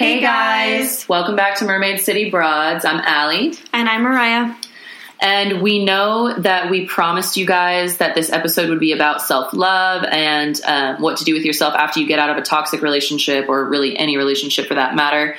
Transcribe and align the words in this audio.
Hey 0.00 0.18
guys, 0.18 1.06
welcome 1.10 1.36
back 1.36 1.58
to 1.58 1.66
Mermaid 1.66 2.00
City 2.00 2.30
Broads. 2.30 2.86
I'm 2.86 3.00
Allie. 3.00 3.52
And 3.74 3.86
I'm 3.86 4.00
Mariah. 4.00 4.54
And 5.20 5.60
we 5.60 5.84
know 5.84 6.32
that 6.38 6.70
we 6.70 6.86
promised 6.86 7.36
you 7.36 7.44
guys 7.44 7.98
that 7.98 8.14
this 8.14 8.32
episode 8.32 8.70
would 8.70 8.80
be 8.80 8.92
about 8.92 9.20
self 9.20 9.52
love 9.52 10.06
and 10.10 10.58
um, 10.64 11.02
what 11.02 11.18
to 11.18 11.24
do 11.24 11.34
with 11.34 11.44
yourself 11.44 11.74
after 11.74 12.00
you 12.00 12.06
get 12.06 12.18
out 12.18 12.30
of 12.30 12.38
a 12.38 12.40
toxic 12.40 12.80
relationship 12.80 13.46
or 13.50 13.68
really 13.68 13.94
any 13.94 14.16
relationship 14.16 14.68
for 14.68 14.74
that 14.76 14.94
matter. 14.94 15.36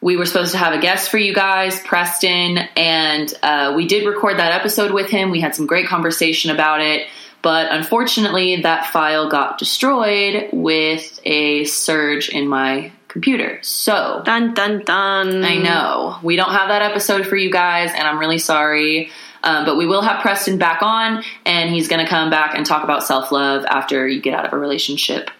We 0.00 0.16
were 0.16 0.26
supposed 0.26 0.52
to 0.52 0.58
have 0.58 0.72
a 0.72 0.78
guest 0.78 1.10
for 1.10 1.18
you 1.18 1.34
guys, 1.34 1.80
Preston, 1.80 2.58
and 2.76 3.34
uh, 3.42 3.72
we 3.74 3.88
did 3.88 4.06
record 4.06 4.38
that 4.38 4.52
episode 4.52 4.92
with 4.92 5.10
him. 5.10 5.32
We 5.32 5.40
had 5.40 5.56
some 5.56 5.66
great 5.66 5.88
conversation 5.88 6.52
about 6.52 6.82
it. 6.82 7.08
But 7.42 7.72
unfortunately, 7.72 8.62
that 8.62 8.86
file 8.92 9.28
got 9.28 9.58
destroyed 9.58 10.50
with 10.52 11.18
a 11.24 11.64
surge 11.64 12.28
in 12.28 12.46
my 12.46 12.92
computer. 13.16 13.58
So, 13.62 14.20
dun 14.26 14.52
dun 14.52 14.82
dun. 14.84 15.42
I 15.42 15.56
know 15.56 16.18
we 16.22 16.36
don't 16.36 16.50
have 16.50 16.68
that 16.68 16.82
episode 16.82 17.26
for 17.26 17.34
you 17.34 17.50
guys, 17.50 17.90
and 17.94 18.06
I'm 18.06 18.18
really 18.18 18.36
sorry. 18.36 19.10
Um, 19.42 19.64
but 19.64 19.78
we 19.78 19.86
will 19.86 20.02
have 20.02 20.20
Preston 20.20 20.58
back 20.58 20.82
on, 20.82 21.24
and 21.46 21.70
he's 21.70 21.88
going 21.88 22.04
to 22.04 22.10
come 22.10 22.28
back 22.28 22.54
and 22.54 22.66
talk 22.66 22.84
about 22.84 23.04
self 23.04 23.32
love 23.32 23.64
after 23.64 24.06
you 24.06 24.20
get 24.20 24.34
out 24.34 24.44
of 24.44 24.52
a 24.52 24.58
relationship. 24.58 25.30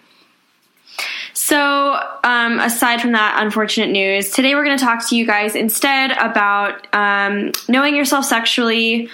So, 1.33 2.01
um, 2.23 2.59
aside 2.59 2.99
from 2.99 3.11
that 3.11 3.43
unfortunate 3.43 3.91
news, 3.91 4.31
today 4.31 4.55
we're 4.55 4.65
going 4.65 4.79
to 4.79 4.83
talk 4.83 5.07
to 5.09 5.15
you 5.15 5.27
guys 5.27 5.55
instead 5.55 6.13
about 6.13 6.87
um, 6.95 7.51
knowing 7.69 7.95
yourself 7.95 8.25
sexually, 8.25 9.07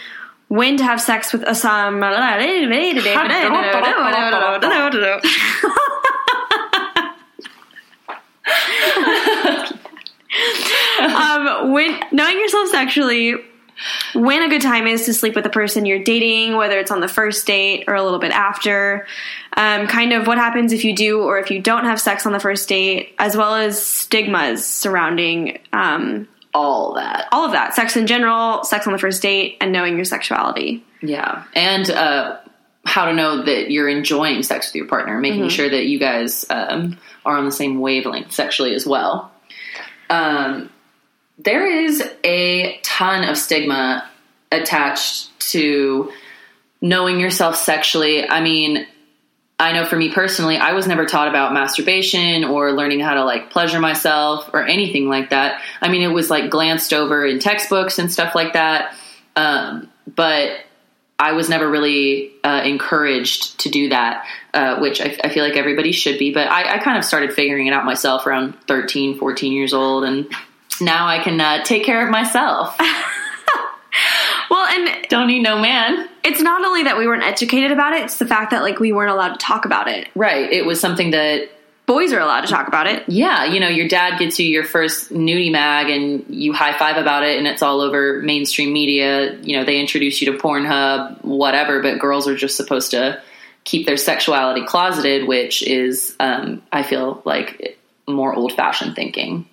when 0.48 0.78
to 0.78 0.86
have 0.86 1.02
sex 1.02 1.34
with 1.34 1.44
some. 1.58 2.00
um, 11.00 11.72
when 11.72 12.00
knowing 12.12 12.40
yourself 12.40 12.70
sexually, 12.70 13.36
when 14.14 14.44
a 14.44 14.50
good 14.50 14.62
time 14.62 14.88
is 14.88 15.06
to 15.06 15.14
sleep 15.14 15.36
with 15.36 15.44
the 15.44 15.50
person 15.50 15.86
you're 15.86 16.04
dating, 16.04 16.56
whether 16.56 16.80
it's 16.80 16.92
on 16.92 17.02
the 17.02 17.08
first 17.08 17.46
date 17.46 17.86
or 17.88 17.96
a 17.96 18.04
little 18.04 18.20
bit 18.20 18.32
after, 18.32 19.08
um, 19.58 19.88
kind 19.88 20.14
of 20.14 20.28
what 20.28 20.38
happens 20.38 20.72
if 20.72 20.86
you 20.86 20.96
do 20.96 21.22
or 21.22 21.40
if 21.40 21.52
you 21.52 21.62
don't 21.62 21.86
have 21.86 22.00
sex 22.00 22.26
on 22.26 22.32
the 22.34 22.40
first 22.40 22.70
date, 22.70 23.16
as 23.20 23.36
well 23.36 23.56
as 23.56 23.84
stigmas 23.84 24.66
surrounding 24.66 25.60
um, 25.74 26.28
all 26.54 26.94
that, 26.94 27.28
all 27.32 27.46
of 27.46 27.52
that, 27.52 27.74
sex 27.74 27.98
in 27.98 28.08
general, 28.08 28.64
sex 28.64 28.86
on 28.88 28.94
the 28.94 29.00
first 29.00 29.22
date, 29.22 29.58
and 29.60 29.72
knowing 29.72 29.96
your 29.96 30.06
sexuality. 30.06 30.84
Yeah, 31.02 31.44
and 31.54 31.90
uh, 31.90 32.38
how 32.86 33.06
to 33.06 33.14
know 33.14 33.44
that 33.44 33.72
you're 33.72 33.88
enjoying 33.88 34.44
sex 34.44 34.68
with 34.68 34.76
your 34.76 34.88
partner, 34.88 35.20
making 35.20 35.42
mm-hmm. 35.42 35.50
sure 35.50 35.70
that 35.70 35.86
you 35.86 36.00
guys 36.00 36.46
um, 36.50 36.98
are 37.26 37.38
on 37.38 37.46
the 37.46 37.52
same 37.52 37.80
wavelength 37.80 38.32
sexually 38.32 38.76
as 38.76 38.86
well. 38.86 39.32
Um, 40.10 40.70
there 41.40 41.66
is 41.66 42.04
a 42.24 42.80
ton 42.84 43.28
of 43.28 43.38
stigma 43.38 44.10
attached 44.52 45.38
to 45.52 46.12
knowing 46.82 47.20
yourself 47.20 47.56
sexually. 47.56 48.28
I 48.28 48.42
mean, 48.42 48.86
I 49.60 49.72
know 49.72 49.86
for 49.86 49.96
me 49.96 50.12
personally, 50.12 50.58
I 50.58 50.74
was 50.74 50.88
never 50.88 51.06
taught 51.06 51.30
about 51.30 51.54
masturbation 51.54 52.44
or 52.44 52.74
learning 52.74 53.00
how 53.00 53.14
to 53.14 53.24
like 53.24 53.50
pleasure 53.50 53.80
myself 53.80 54.50
or 54.52 54.66
anything 54.66 55.08
like 55.08 55.30
that. 55.30 55.62
I 55.82 55.90
mean, 55.90 56.02
it 56.02 56.14
was 56.14 56.30
like 56.30 56.50
glanced 56.50 56.94
over 56.94 57.26
in 57.26 57.40
textbooks 57.40 57.98
and 57.98 58.12
stuff 58.12 58.36
like 58.36 58.54
that. 58.54 58.96
Um, 59.36 59.90
but 60.14 60.58
I 61.20 61.34
was 61.34 61.48
never 61.48 61.70
really 61.70 62.32
uh, 62.44 62.62
encouraged 62.66 63.60
to 63.62 63.70
do 63.70 63.90
that, 63.90 64.26
uh, 64.54 64.80
which 64.80 65.00
I, 65.00 65.18
I, 65.24 65.30
feel 65.30 65.44
like 65.44 65.56
everybody 65.56 65.92
should 65.92 66.18
be. 66.18 66.34
But 66.34 66.50
I, 66.50 66.76
I, 66.76 66.78
kind 66.80 66.98
of 66.98 67.06
started 67.06 67.34
figuring 67.34 67.68
it 67.68 67.72
out 67.72 67.86
myself 67.86 68.26
around 68.26 68.56
13, 68.68 69.18
14 69.20 69.54
years 69.54 69.74
old. 69.74 70.04
And 70.04 70.28
now 70.82 71.08
I 71.08 71.24
can 71.24 71.40
uh, 71.40 71.64
take 71.64 71.84
care 71.84 72.04
of 72.04 72.12
myself. 72.12 72.76
well, 74.50 74.66
and 74.68 75.08
don't 75.10 75.28
need 75.28 75.44
no 75.44 75.60
man. 75.60 76.10
It's 76.24 76.42
not 76.42 76.66
only 76.66 76.84
that 76.84 76.98
we 76.98 77.08
weren't 77.08 77.24
educated 77.24 77.72
about 77.72 77.94
it; 77.94 78.04
it's 78.04 78.18
the 78.18 78.26
fact 78.26 78.52
that 78.52 78.62
like 78.62 78.80
we 78.80 78.92
weren't 78.92 79.12
allowed 79.12 79.34
to 79.34 79.40
talk 79.40 79.66
about 79.66 79.88
it. 79.88 80.10
Right. 80.16 80.52
It 80.52 80.66
was 80.66 80.80
something 80.80 81.12
that 81.12 81.50
boys 81.86 82.14
are 82.14 82.20
allowed 82.20 82.42
to 82.42 82.48
talk 82.48 82.68
about 82.68 82.88
it. 82.88 83.04
Yeah, 83.08 83.46
you 83.46 83.60
know, 83.60 83.68
your 83.68 83.88
dad 83.88 84.18
gets 84.18 84.40
you 84.40 84.48
your 84.48 84.64
first 84.64 85.12
nudie 85.12 85.52
mag 85.52 85.90
and 85.90 86.26
you 86.30 86.54
high 86.54 86.78
five 86.78 86.98
about 86.98 87.24
it 87.24 87.38
and 87.38 87.48
it's 87.48 87.62
all 87.62 87.82
over 87.82 88.22
mainstream 88.22 88.72
media. 88.72 89.36
You 89.42 89.58
know, 89.58 89.66
they 89.66 89.80
introduce 89.80 90.22
you 90.22 90.32
to 90.32 90.38
Pornhub, 90.38 91.24
whatever, 91.24 91.82
but 91.82 92.00
girls 92.00 92.28
are 92.28 92.36
just 92.36 92.56
supposed 92.56 92.92
to 92.92 93.22
keep 93.64 93.86
their 93.86 93.98
sexuality 93.98 94.66
closeted, 94.66 95.28
which 95.28 95.64
is, 95.64 96.16
um, 96.20 96.62
I 96.72 96.84
feel 96.84 97.22
like, 97.26 97.78
more 98.08 98.34
old 98.34 98.54
fashioned 98.54 98.96
thinking. 98.96 99.48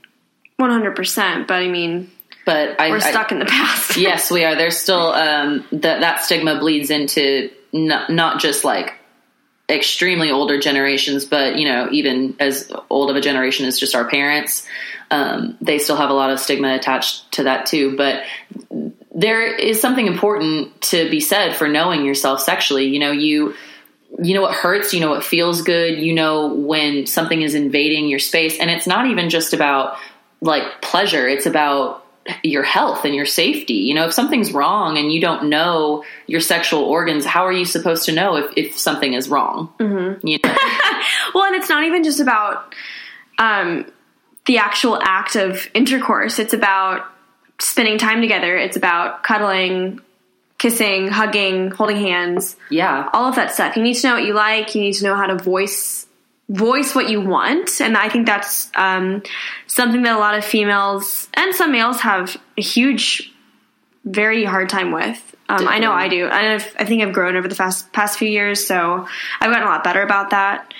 100%. 0.60 1.46
But 1.46 1.54
I 1.54 1.68
mean, 1.68 2.10
but 2.44 2.80
I, 2.80 2.90
we're 2.90 3.00
stuck 3.00 3.30
I, 3.30 3.34
in 3.34 3.38
the 3.38 3.46
past. 3.46 3.96
yes, 3.96 4.30
we 4.30 4.44
are. 4.44 4.56
There's 4.56 4.76
still 4.76 5.12
um, 5.12 5.64
that 5.72 6.00
that 6.00 6.22
stigma 6.22 6.58
bleeds 6.58 6.90
into 6.90 7.50
not, 7.72 8.10
not 8.10 8.40
just 8.40 8.64
like 8.64 8.94
extremely 9.70 10.30
older 10.30 10.60
generations, 10.60 11.24
but 11.24 11.56
you 11.56 11.66
know, 11.66 11.88
even 11.90 12.36
as 12.40 12.70
old 12.90 13.10
of 13.10 13.16
a 13.16 13.20
generation 13.20 13.66
as 13.66 13.78
just 13.78 13.94
our 13.94 14.08
parents, 14.08 14.66
um, 15.10 15.56
they 15.60 15.78
still 15.78 15.96
have 15.96 16.10
a 16.10 16.14
lot 16.14 16.30
of 16.30 16.40
stigma 16.40 16.74
attached 16.74 17.30
to 17.32 17.44
that 17.44 17.66
too. 17.66 17.96
But 17.96 18.24
there 19.14 19.46
is 19.46 19.80
something 19.80 20.06
important 20.06 20.80
to 20.82 21.10
be 21.10 21.20
said 21.20 21.56
for 21.56 21.68
knowing 21.68 22.04
yourself 22.04 22.40
sexually. 22.40 22.86
You 22.86 22.98
know, 22.98 23.12
you 23.12 23.54
you 24.22 24.34
know 24.34 24.42
what 24.42 24.54
hurts, 24.54 24.92
you 24.92 25.00
know 25.00 25.10
what 25.10 25.24
feels 25.24 25.62
good, 25.62 25.98
you 25.98 26.12
know 26.12 26.54
when 26.54 27.06
something 27.06 27.42
is 27.42 27.54
invading 27.54 28.08
your 28.08 28.18
space, 28.18 28.58
and 28.58 28.70
it's 28.70 28.86
not 28.86 29.06
even 29.06 29.30
just 29.30 29.52
about 29.52 29.96
like 30.40 30.82
pleasure; 30.82 31.28
it's 31.28 31.46
about 31.46 32.04
your 32.42 32.62
health 32.62 33.04
and 33.04 33.14
your 33.14 33.26
safety. 33.26 33.74
You 33.74 33.94
know, 33.94 34.06
if 34.06 34.12
something's 34.12 34.52
wrong 34.52 34.98
and 34.98 35.12
you 35.12 35.20
don't 35.20 35.48
know 35.48 36.04
your 36.26 36.40
sexual 36.40 36.84
organs, 36.84 37.24
how 37.24 37.46
are 37.46 37.52
you 37.52 37.64
supposed 37.64 38.04
to 38.06 38.12
know 38.12 38.36
if, 38.36 38.52
if 38.56 38.78
something 38.78 39.14
is 39.14 39.28
wrong? 39.28 39.72
Mm-hmm. 39.78 40.26
You 40.26 40.38
know? 40.44 40.56
well, 41.34 41.44
and 41.44 41.56
it's 41.56 41.68
not 41.68 41.84
even 41.84 42.04
just 42.04 42.20
about 42.20 42.74
um, 43.38 43.90
the 44.46 44.58
actual 44.58 44.98
act 45.02 45.36
of 45.36 45.68
intercourse. 45.74 46.38
It's 46.38 46.54
about 46.54 47.06
spending 47.60 47.98
time 47.98 48.20
together. 48.20 48.56
It's 48.56 48.76
about 48.76 49.22
cuddling, 49.22 50.00
kissing, 50.58 51.08
hugging, 51.08 51.70
holding 51.70 51.96
hands. 51.96 52.56
Yeah. 52.70 53.08
All 53.12 53.28
of 53.28 53.36
that 53.36 53.54
stuff. 53.54 53.76
You 53.76 53.82
need 53.82 53.94
to 53.94 54.08
know 54.08 54.14
what 54.14 54.24
you 54.24 54.34
like. 54.34 54.74
You 54.74 54.82
need 54.82 54.94
to 54.94 55.04
know 55.04 55.16
how 55.16 55.26
to 55.26 55.36
voice 55.36 55.99
voice 56.50 56.96
what 56.96 57.08
you 57.08 57.20
want. 57.20 57.80
And 57.80 57.96
i 57.96 58.08
think 58.08 58.26
that's 58.26 58.70
um, 58.74 59.22
something 59.66 60.02
that 60.02 60.16
a 60.16 60.18
lot 60.18 60.36
of 60.36 60.44
females 60.44 61.28
and 61.34 61.54
some 61.54 61.72
males 61.72 62.00
have 62.00 62.36
a 62.58 62.62
huge 62.62 63.32
very 64.04 64.44
hard 64.44 64.68
time 64.68 64.92
with. 64.92 65.36
Um, 65.48 65.66
i 65.66 65.78
know 65.78 65.92
i 65.92 66.08
do. 66.08 66.26
I, 66.26 66.54
I 66.54 66.84
think 66.84 67.02
i've 67.02 67.14
grown 67.14 67.36
over 67.36 67.48
the 67.48 67.54
past, 67.54 67.92
past 67.92 68.18
few 68.18 68.28
years 68.28 68.66
so 68.66 69.06
i've 69.40 69.50
gotten 69.50 69.66
a 69.66 69.70
lot 69.70 69.84
better 69.84 70.02
about 70.02 70.30
that. 70.30 70.74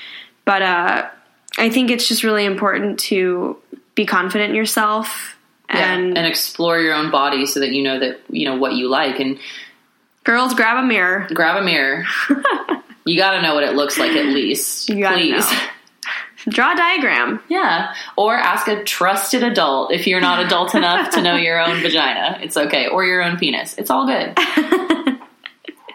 But 0.45 0.63
uh, 0.63 1.09
i 1.57 1.71
think 1.71 1.91
it's 1.91 2.09
just 2.09 2.25
really 2.25 2.45
important 2.45 2.99
to 3.11 3.57
be 3.95 4.07
confident 4.07 4.51
in 4.51 4.57
yourself 4.57 5.37
and 5.69 6.09
yeah, 6.09 6.19
and 6.19 6.27
explore 6.27 6.81
your 6.81 6.95
own 6.95 7.13
body 7.13 7.47
so 7.47 7.61
that 7.61 7.71
you 7.71 7.83
know 7.85 8.01
that 8.01 8.21
you 8.29 8.45
know 8.45 8.57
what 8.57 8.73
you 8.73 8.89
like. 8.89 9.21
And 9.21 9.39
girls 10.25 10.53
grab 10.55 10.83
a 10.83 10.87
mirror. 10.87 11.29
Grab 11.33 11.63
a 11.63 11.65
mirror 11.65 12.07
You 13.05 13.17
got 13.17 13.33
to 13.33 13.43
know 13.43 13.55
what 13.55 13.65
it 13.65 13.75
looks 13.75 13.99
like 13.99 14.13
at 14.13 14.27
least. 14.27 14.89
You 14.89 15.07
please. 15.07 15.51
Know. 15.51 15.59
Draw 16.49 16.73
a 16.73 16.77
diagram. 16.77 17.41
Yeah. 17.49 17.95
Or 18.17 18.35
ask 18.35 18.67
a 18.69 18.83
trusted 18.85 19.43
adult 19.43 19.93
if 19.93 20.07
you're 20.07 20.21
not 20.21 20.45
adult 20.45 20.75
enough 20.75 21.11
to 21.11 21.23
know 21.23 21.37
your 21.37 21.61
own 21.61 21.83
vagina. 21.83 22.39
It's 22.43 22.57
okay. 22.57 22.89
Or 22.89 23.05
your 23.05 23.23
own 23.23 23.37
penis. 23.37 23.77
It's 23.77 23.91
all 23.91 24.07
good. 24.07 24.37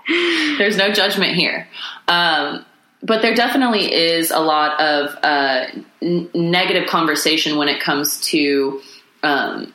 There's 0.58 0.78
no 0.78 0.92
judgment 0.92 1.36
here. 1.36 1.68
Um, 2.08 2.64
but 3.02 3.22
there 3.22 3.34
definitely 3.34 3.92
is 3.92 4.32
a 4.32 4.40
lot 4.40 4.80
of 4.80 5.18
uh, 5.24 5.66
n- 6.02 6.30
negative 6.34 6.88
conversation 6.88 7.58
when 7.58 7.68
it 7.68 7.82
comes 7.82 8.22
to 8.22 8.82
um, 9.24 9.74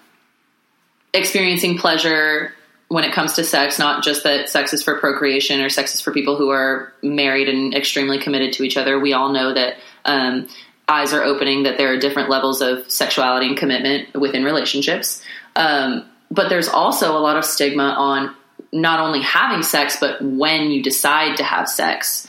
experiencing 1.12 1.78
pleasure 1.78 2.54
when 2.90 3.04
it 3.04 3.12
comes 3.12 3.34
to 3.34 3.44
sex, 3.44 3.78
not 3.78 4.02
just 4.02 4.25
that 4.25 4.48
sex 4.48 4.72
is 4.72 4.82
for 4.82 4.98
procreation 4.98 5.60
or 5.60 5.69
sex 5.69 5.94
is 5.94 6.00
for 6.00 6.12
people 6.12 6.37
who 6.37 6.50
are 6.50 6.92
married 7.04 7.48
and 7.48 7.72
extremely 7.72 8.19
committed 8.19 8.52
to 8.52 8.64
each 8.64 8.76
other. 8.76 8.98
We 8.98 9.12
all 9.12 9.32
know 9.32 9.54
that 9.54 9.76
um, 10.04 10.48
eyes 10.88 11.12
are 11.12 11.22
opening, 11.22 11.62
that 11.62 11.78
there 11.78 11.92
are 11.92 11.96
different 11.96 12.28
levels 12.28 12.60
of 12.60 12.90
sexuality 12.90 13.46
and 13.46 13.56
commitment 13.56 14.12
within 14.14 14.42
relationships. 14.42 15.22
Um, 15.54 16.04
but 16.32 16.48
there's 16.48 16.66
also 16.66 17.16
a 17.16 17.20
lot 17.20 17.37
of 17.37 17.44
stigma 17.44 17.94
on 17.96 18.34
not 18.72 18.98
only 18.98 19.22
having 19.22 19.62
sex, 19.62 19.96
but 20.00 20.20
when 20.20 20.72
you 20.72 20.82
decide 20.82 21.37
to 21.37 21.44
have 21.44 21.69
sex. 21.69 22.26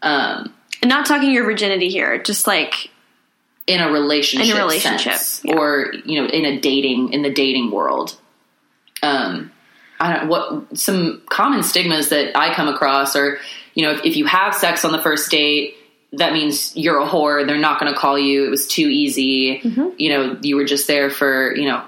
Um, 0.00 0.54
and 0.80 0.88
not 0.88 1.06
talking 1.06 1.32
your 1.32 1.44
virginity 1.44 1.88
here, 1.88 2.22
just 2.22 2.46
like 2.46 2.88
in 3.66 3.80
a 3.80 3.90
relationship, 3.90 4.48
in 4.48 4.56
a 4.56 4.60
relationship, 4.60 5.20
yeah. 5.42 5.56
or 5.56 5.92
you 6.04 6.22
know, 6.22 6.28
in 6.28 6.44
a 6.44 6.60
dating 6.60 7.12
in 7.12 7.22
the 7.22 7.32
dating 7.32 7.72
world. 7.72 8.16
Um, 9.02 9.50
I 10.00 10.16
don't 10.16 10.28
what 10.28 10.76
some 10.76 11.22
common 11.28 11.62
stigmas 11.62 12.08
that 12.08 12.36
I 12.36 12.54
come 12.54 12.68
across 12.68 13.16
are, 13.16 13.38
you 13.74 13.84
know, 13.84 13.92
if, 13.92 14.04
if 14.04 14.16
you 14.16 14.26
have 14.26 14.54
sex 14.54 14.84
on 14.84 14.92
the 14.92 15.00
first 15.00 15.30
date, 15.30 15.76
that 16.12 16.32
means 16.32 16.76
you're 16.76 17.00
a 17.00 17.06
whore. 17.06 17.46
They're 17.46 17.58
not 17.58 17.80
going 17.80 17.92
to 17.92 17.98
call 17.98 18.18
you. 18.18 18.46
It 18.46 18.50
was 18.50 18.66
too 18.66 18.88
easy. 18.88 19.60
You 19.96 20.10
know, 20.10 20.38
you 20.42 20.56
were 20.56 20.64
just 20.64 20.86
there 20.86 21.10
for 21.10 21.54
you 21.54 21.66
know 21.66 21.84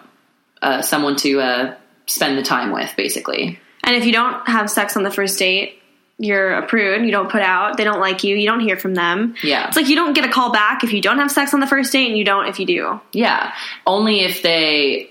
uh, 0.63 0.83
someone 0.83 1.17
to 1.17 1.41
uh, 1.41 1.75
spend 2.07 2.39
the 2.39 2.43
time 2.43 2.73
with, 2.73 2.95
basically. 2.97 3.59
And 3.85 3.95
if 3.97 4.05
you 4.05 4.13
don't 4.13 4.47
have 4.49 4.71
sex 4.71 4.97
on 4.97 5.05
the 5.05 5.11
first 5.11 5.39
date, 5.39 5.81
you're 6.19 6.55
a 6.55 6.67
prude. 6.67 7.05
You 7.05 7.13
don't 7.13 7.31
put 7.31 7.43
out. 7.43 7.77
They 7.77 7.85
don't 7.85 8.01
like 8.01 8.25
you. 8.25 8.37
You 8.37 8.49
don't 8.49 8.61
hear 8.61 8.77
from 8.77 8.95
them. 8.95 9.35
Yeah. 9.43 9.69
It's 9.69 9.77
like 9.77 9.89
you 9.89 9.97
don't 9.97 10.15
get 10.15 10.25
a 10.25 10.31
call 10.31 10.51
back 10.51 10.83
if 10.83 10.93
you 10.93 11.03
don't 11.03 11.19
have 11.19 11.31
sex 11.31 11.53
on 11.55 11.61
the 11.61 11.67
first 11.67 11.93
date, 11.93 12.09
and 12.09 12.17
you 12.17 12.25
don't 12.25 12.47
if 12.47 12.59
you 12.59 12.67
do. 12.67 13.01
Yeah. 13.13 13.53
Only 13.87 14.21
if 14.21 14.43
they 14.43 15.11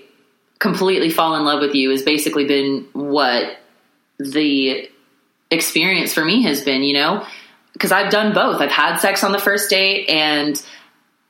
completely 0.58 1.10
fall 1.10 1.36
in 1.36 1.44
love 1.44 1.60
with 1.60 1.74
you 1.74 1.90
has 1.90 2.02
basically 2.02 2.46
been 2.46 2.86
what 2.92 3.58
the 4.18 4.88
experience 5.50 6.14
for 6.14 6.24
me 6.24 6.42
has 6.42 6.62
been, 6.62 6.82
you 6.82 6.94
know? 6.94 7.26
Because 7.72 7.92
I've 7.92 8.10
done 8.10 8.32
both. 8.32 8.60
I've 8.60 8.70
had 8.70 8.96
sex 8.96 9.22
on 9.22 9.32
the 9.32 9.38
first 9.38 9.68
date 9.68 10.08
and 10.08 10.60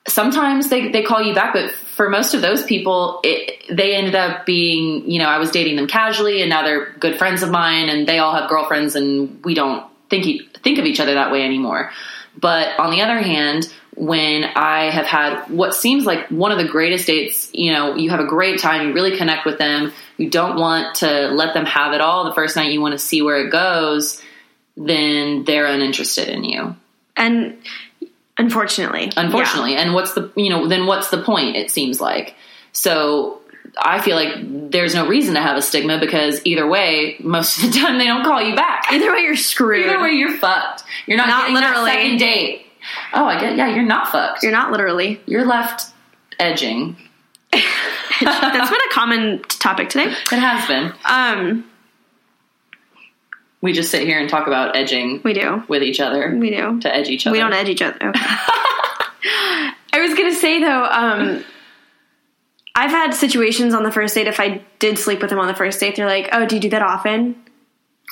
sometimes 0.06 0.68
they, 0.68 0.90
they 0.90 1.02
call 1.02 1.20
you 1.20 1.34
back, 1.34 1.52
but 1.52 1.72
for 1.72 2.08
most 2.08 2.34
of 2.34 2.40
those 2.40 2.62
people, 2.64 3.20
it, 3.24 3.64
they 3.70 3.96
ended 3.96 4.14
up 4.14 4.46
being, 4.46 5.10
you 5.10 5.18
know, 5.18 5.26
I 5.26 5.38
was 5.38 5.50
dating 5.50 5.76
them 5.76 5.88
casually 5.88 6.40
and 6.42 6.48
now 6.48 6.62
they're 6.62 6.92
good 6.92 7.18
friends 7.18 7.42
of 7.42 7.50
mine 7.50 7.88
and 7.88 8.06
they 8.06 8.18
all 8.18 8.34
have 8.34 8.48
girlfriends 8.48 8.94
and 8.94 9.44
we 9.44 9.54
don't 9.54 9.84
think, 10.08 10.56
think 10.62 10.78
of 10.78 10.84
each 10.84 11.00
other 11.00 11.14
that 11.14 11.32
way 11.32 11.42
anymore. 11.42 11.90
But 12.38 12.78
on 12.78 12.90
the 12.90 13.00
other 13.00 13.18
hand, 13.18 13.72
when 13.96 14.44
I 14.44 14.90
have 14.90 15.06
had 15.06 15.46
what 15.46 15.74
seems 15.74 16.04
like 16.04 16.28
one 16.28 16.52
of 16.52 16.58
the 16.58 16.68
greatest 16.68 17.06
dates, 17.06 17.50
you 17.52 17.72
know, 17.72 17.94
you 17.96 18.10
have 18.10 18.20
a 18.20 18.26
great 18.26 18.60
time, 18.60 18.86
you 18.88 18.92
really 18.94 19.16
connect 19.16 19.46
with 19.46 19.58
them, 19.58 19.92
you 20.18 20.28
don't 20.30 20.56
want 20.56 20.96
to 20.96 21.28
let 21.28 21.54
them 21.54 21.64
have 21.64 21.94
it 21.94 22.00
all 22.02 22.24
the 22.24 22.34
first 22.34 22.56
night, 22.56 22.70
you 22.72 22.80
want 22.80 22.92
to 22.92 22.98
see 22.98 23.22
where 23.22 23.44
it 23.46 23.50
goes, 23.50 24.22
then 24.76 25.44
they're 25.44 25.66
uninterested 25.66 26.28
in 26.28 26.44
you. 26.44 26.76
And 27.16 27.56
unfortunately, 28.36 29.10
Unfortunately. 29.16 29.76
And 29.76 29.94
what's 29.94 30.12
the, 30.12 30.30
you 30.36 30.50
know, 30.50 30.68
then 30.68 30.86
what's 30.86 31.08
the 31.08 31.22
point, 31.22 31.56
it 31.56 31.70
seems 31.70 31.98
like. 31.98 32.34
So 32.72 33.40
I 33.80 34.02
feel 34.02 34.16
like 34.16 34.34
there's 34.70 34.94
no 34.94 35.06
reason 35.06 35.34
to 35.34 35.40
have 35.40 35.56
a 35.56 35.62
stigma 35.62 35.98
because 35.98 36.42
either 36.44 36.66
way, 36.66 37.16
most 37.20 37.62
of 37.64 37.72
the 37.72 37.78
time 37.78 37.96
they 37.96 38.04
don't 38.04 38.24
call 38.24 38.42
you 38.42 38.54
back. 38.54 38.92
Either 38.92 39.10
way, 39.12 39.20
you're 39.20 39.36
screwed. 39.36 39.86
Either 39.86 40.02
way, 40.02 40.10
you're 40.10 40.36
fucked. 40.36 40.82
You're 41.06 41.16
not, 41.16 41.28
Not 41.28 41.50
literally. 41.50 41.90
second 41.90 42.18
date. 42.18 42.65
Oh, 43.14 43.24
I 43.26 43.40
get. 43.40 43.56
Yeah, 43.56 43.68
you're 43.74 43.84
not 43.84 44.08
fucked. 44.08 44.42
You're 44.42 44.52
not 44.52 44.70
literally. 44.72 45.20
You're 45.26 45.44
left 45.46 45.92
edging. 46.38 46.96
That's 47.52 48.70
been 48.70 48.80
a 48.90 48.92
common 48.92 49.42
topic 49.42 49.88
today. 49.90 50.06
It 50.06 50.38
has 50.38 50.66
been. 50.68 50.92
Um, 51.04 51.64
We 53.60 53.72
just 53.72 53.90
sit 53.90 54.02
here 54.06 54.18
and 54.20 54.28
talk 54.28 54.46
about 54.46 54.76
edging 54.76 55.20
we 55.24 55.32
do. 55.32 55.62
with 55.68 55.82
each 55.82 56.00
other 56.00 56.34
We 56.38 56.50
do. 56.50 56.80
to 56.80 56.94
edge 56.94 57.08
each 57.08 57.26
other. 57.26 57.32
We 57.32 57.38
don't 57.40 57.52
edge 57.52 57.68
each 57.68 57.82
other. 57.82 57.96
Okay. 58.08 58.20
I 58.20 59.72
was 60.00 60.14
gonna 60.14 60.34
say 60.34 60.60
though, 60.60 60.84
um, 60.84 61.44
I've 62.74 62.90
had 62.90 63.12
situations 63.14 63.72
on 63.74 63.82
the 63.82 63.90
first 63.90 64.14
date. 64.14 64.26
If 64.28 64.38
I 64.38 64.60
did 64.78 64.98
sleep 64.98 65.20
with 65.20 65.30
them 65.30 65.38
on 65.38 65.46
the 65.48 65.54
first 65.54 65.80
date, 65.80 65.96
they're 65.96 66.06
like, 66.06 66.28
"Oh, 66.32 66.44
do 66.46 66.54
you 66.56 66.60
do 66.60 66.68
that 66.70 66.82
often? 66.82 67.34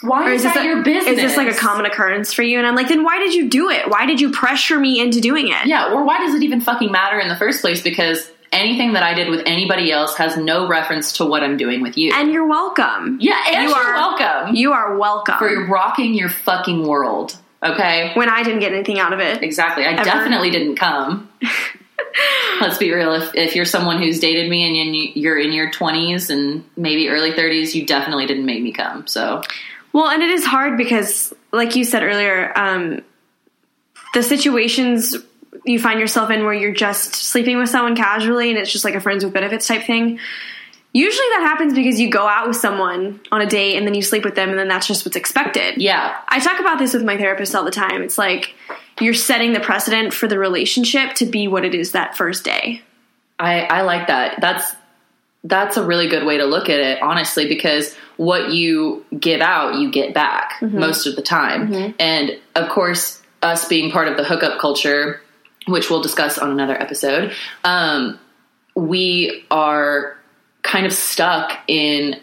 Why 0.03 0.29
Or 0.29 0.33
is, 0.33 0.43
this 0.43 0.55
that 0.55 0.65
your 0.65 0.83
business? 0.83 1.17
Is 1.17 1.17
this 1.23 1.37
like 1.37 1.49
a 1.49 1.57
common 1.57 1.87
occurrence 1.87 2.33
for 2.33 2.43
you?" 2.43 2.59
And 2.59 2.67
I'm 2.67 2.75
like, 2.75 2.89
"Then 2.89 3.05
why 3.05 3.19
did 3.19 3.33
you 3.35 3.49
do 3.49 3.71
it? 3.71 3.89
Why 3.89 4.07
did 4.07 4.21
you 4.21 4.31
pressure 4.33 4.79
me 4.79 5.01
into 5.01 5.21
doing 5.21 5.49
it?" 5.49 5.67
Yeah, 5.67 5.93
or 5.93 6.05
why 6.05 6.19
does 6.19 6.35
it 6.35 6.43
even 6.43 6.61
fucking 6.61 6.91
matter 6.91 7.19
in 7.21 7.29
the 7.29 7.37
first 7.37 7.61
place? 7.61 7.81
Because 7.83 8.31
anything 8.53 8.93
that 8.95 9.03
I 9.03 9.15
did 9.15 9.29
with 9.31 9.43
anybody 9.47 9.91
else 9.93 10.17
has 10.17 10.37
no 10.37 10.69
reference 10.69 11.13
to 11.15 11.25
what 11.25 11.43
I'm 11.43 11.57
doing 11.57 11.81
with 11.83 11.97
you. 11.99 12.13
And 12.15 12.33
you're 12.33 12.47
welcome. 12.47 13.19
yeah, 13.21 13.43
and 13.53 13.65
you 13.65 13.69
you're 13.71 13.79
are 13.79 13.95
welcome 13.95 14.55
You 14.55 14.73
are 14.73 14.97
welcome. 14.97 15.39
for 15.39 15.67
rocking 15.67 16.15
your 16.15 16.29
fucking 16.29 16.87
world. 16.87 17.37
Okay. 17.65 18.13
when 18.15 18.29
I 18.29 18.43
didn't 18.43 18.61
get 18.61 18.73
anything 18.73 18.99
out 19.01 19.13
of 19.15 19.21
it. 19.21 19.43
Exactly. 19.43 19.85
I 19.87 19.93
Ever. 19.95 20.05
definitely 20.05 20.51
didn't 20.51 20.77
come. 20.77 21.31
Let's 22.61 22.79
be 22.79 22.93
real. 22.93 23.13
If, 23.15 23.35
if 23.35 23.57
you're 23.57 23.65
someone 23.65 24.01
who's 24.01 24.21
dated 24.21 24.49
me 24.51 24.65
and 24.87 24.95
you're 25.17 25.39
in 25.39 25.53
your 25.53 25.71
20s 25.71 26.31
and 26.31 26.63
maybe 26.77 27.09
early 27.09 27.33
30s, 27.33 27.75
you 27.75 27.87
definitely 27.87 28.27
didn't 28.27 28.45
make 28.47 28.63
me 28.63 28.71
come. 28.73 29.07
So, 29.07 29.43
Well, 29.95 30.11
and 30.11 30.25
it 30.25 30.31
is 30.31 30.45
hard 30.45 30.77
because, 30.77 31.33
like 31.53 31.77
you 31.77 31.85
said 31.85 32.03
earlier, 32.03 32.53
um, 32.59 33.03
the 34.13 34.25
situations 34.25 35.17
you 35.65 35.79
find 35.79 36.01
yourself 36.01 36.31
in 36.31 36.45
where 36.45 36.53
you're 36.53 36.75
just 36.75 37.15
sleeping 37.15 37.59
with 37.59 37.69
someone 37.69 37.95
casually 37.95 38.51
and 38.51 38.59
it's 38.59 38.73
just 38.73 38.85
like 38.85 38.97
a 38.97 39.01
friends 39.01 39.25
with 39.25 39.33
benefits 39.33 39.69
type 39.69 39.85
thing. 39.85 40.19
Usually 40.93 41.27
that 41.35 41.43
happens 41.43 41.75
because 41.75 42.01
you 42.01 42.11
go 42.11 42.27
out 42.27 42.49
with 42.49 42.57
someone 42.57 43.21
on 43.31 43.41
a 43.41 43.47
date 43.47 43.77
and 43.77 43.87
then 43.87 43.95
you 43.95 44.03
sleep 44.03 44.25
with 44.25 44.35
them 44.35 44.51
and 44.51 44.59
then 44.59 44.67
that's 44.67 44.89
just 44.89 45.05
what's 45.07 45.17
expected. 45.17 45.81
yeah. 45.81 46.21
I 46.29 46.41
talk 46.41 46.59
about 46.59 46.79
this 46.79 46.93
with 46.93 47.05
my 47.05 47.17
therapist 47.17 47.55
all 47.55 47.65
the 47.65 47.71
time. 47.71 48.03
It's 48.03 48.19
like 48.19 48.55
you're 49.01 49.15
setting 49.15 49.53
the 49.53 49.61
precedent 49.61 50.13
for 50.13 50.27
the 50.27 50.41
relationship 50.41 51.15
to 51.15 51.27
be 51.27 51.47
what 51.47 51.65
it 51.65 51.75
is 51.75 51.93
that 51.93 52.17
first 52.17 52.45
day. 52.45 52.83
I, 53.39 53.61
I 53.63 53.83
like 53.83 54.09
that. 54.09 54.41
That's 54.41 54.75
that's 55.45 55.77
a 55.77 55.85
really 55.85 56.09
good 56.09 56.25
way 56.25 56.39
to 56.39 56.47
look 56.47 56.69
at 56.71 56.81
it, 56.81 57.03
honestly, 57.03 57.47
because 57.47 57.95
what 58.17 58.51
you 58.51 59.05
give 59.19 59.41
out, 59.43 59.75
you 59.79 59.91
get 59.91 60.15
back 60.15 60.55
most 60.79 61.07
of 61.07 61.17
the 61.17 61.23
time. 61.23 61.71
And 61.99 62.39
of 62.55 62.71
course, 62.71 63.21
us 63.43 63.69
being 63.69 63.91
part 63.91 64.09
of 64.09 64.17
the 64.17 64.25
hookup 64.25 64.59
culture, 64.59 65.21
which 65.67 65.91
we'll 65.91 66.03
discuss 66.03 66.39
on 66.39 66.51
another 66.51 66.75
episode, 66.81 67.33
um, 67.63 68.19
we 68.75 69.45
are 69.51 70.17
kind 70.63 70.87
of 70.87 70.93
stuck 70.93 71.59
in 71.69 72.19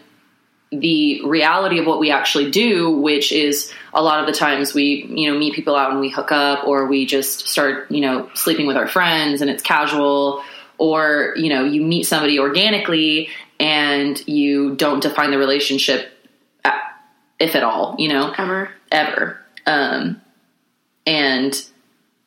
the 0.72 1.20
reality 1.24 1.78
of 1.78 1.86
what 1.86 2.00
we 2.00 2.10
actually 2.10 2.50
do, 2.50 2.90
which 2.90 3.30
is 3.30 3.72
a 3.92 4.02
lot 4.02 4.20
of 4.20 4.26
the 4.26 4.32
times 4.32 4.74
we, 4.74 5.04
you 5.10 5.30
know, 5.30 5.38
meet 5.38 5.54
people 5.54 5.76
out 5.76 5.90
and 5.90 6.00
we 6.00 6.08
hook 6.08 6.32
up 6.32 6.66
or 6.66 6.86
we 6.86 7.06
just 7.06 7.46
start, 7.46 7.90
you 7.90 8.00
know, 8.00 8.28
sleeping 8.34 8.66
with 8.66 8.76
our 8.76 8.88
friends 8.88 9.42
and 9.42 9.50
it's 9.50 9.62
casual 9.62 10.42
or, 10.78 11.34
you 11.36 11.48
know, 11.48 11.64
you 11.64 11.82
meet 11.82 12.04
somebody 12.04 12.38
organically 12.38 13.28
and 13.60 14.26
you 14.26 14.74
don't 14.76 15.00
define 15.00 15.30
the 15.30 15.38
relationship 15.38 16.08
if 17.38 17.56
at 17.56 17.64
all, 17.64 17.96
you 17.98 18.08
know, 18.08 18.32
Ever. 18.38 18.70
ever. 18.92 19.38
Um, 19.66 20.20
and 21.06 21.60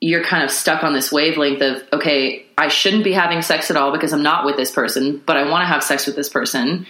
you're 0.02 0.24
kind 0.24 0.44
of 0.44 0.52
stuck 0.52 0.84
on 0.84 0.94
this 0.94 1.10
wavelength 1.12 1.62
of, 1.62 1.84
okay, 1.94 2.46
I 2.58 2.68
shouldn't 2.68 3.04
be 3.06 3.14
having 3.14 3.42
sex 3.42 3.72
at 3.72 3.78
all 3.78 3.92
because 3.94 4.12
I'm 4.12 4.24
not 4.24 4.46
with 4.46 4.58
this 4.58 4.72
person, 4.72 5.22
but 5.26 5.38
I 5.38 5.50
want 5.50 5.62
to 5.62 5.68
have 5.68 5.84
sex 5.84 6.06
with 6.06 6.18
this 6.18 6.28
person. 6.28 6.86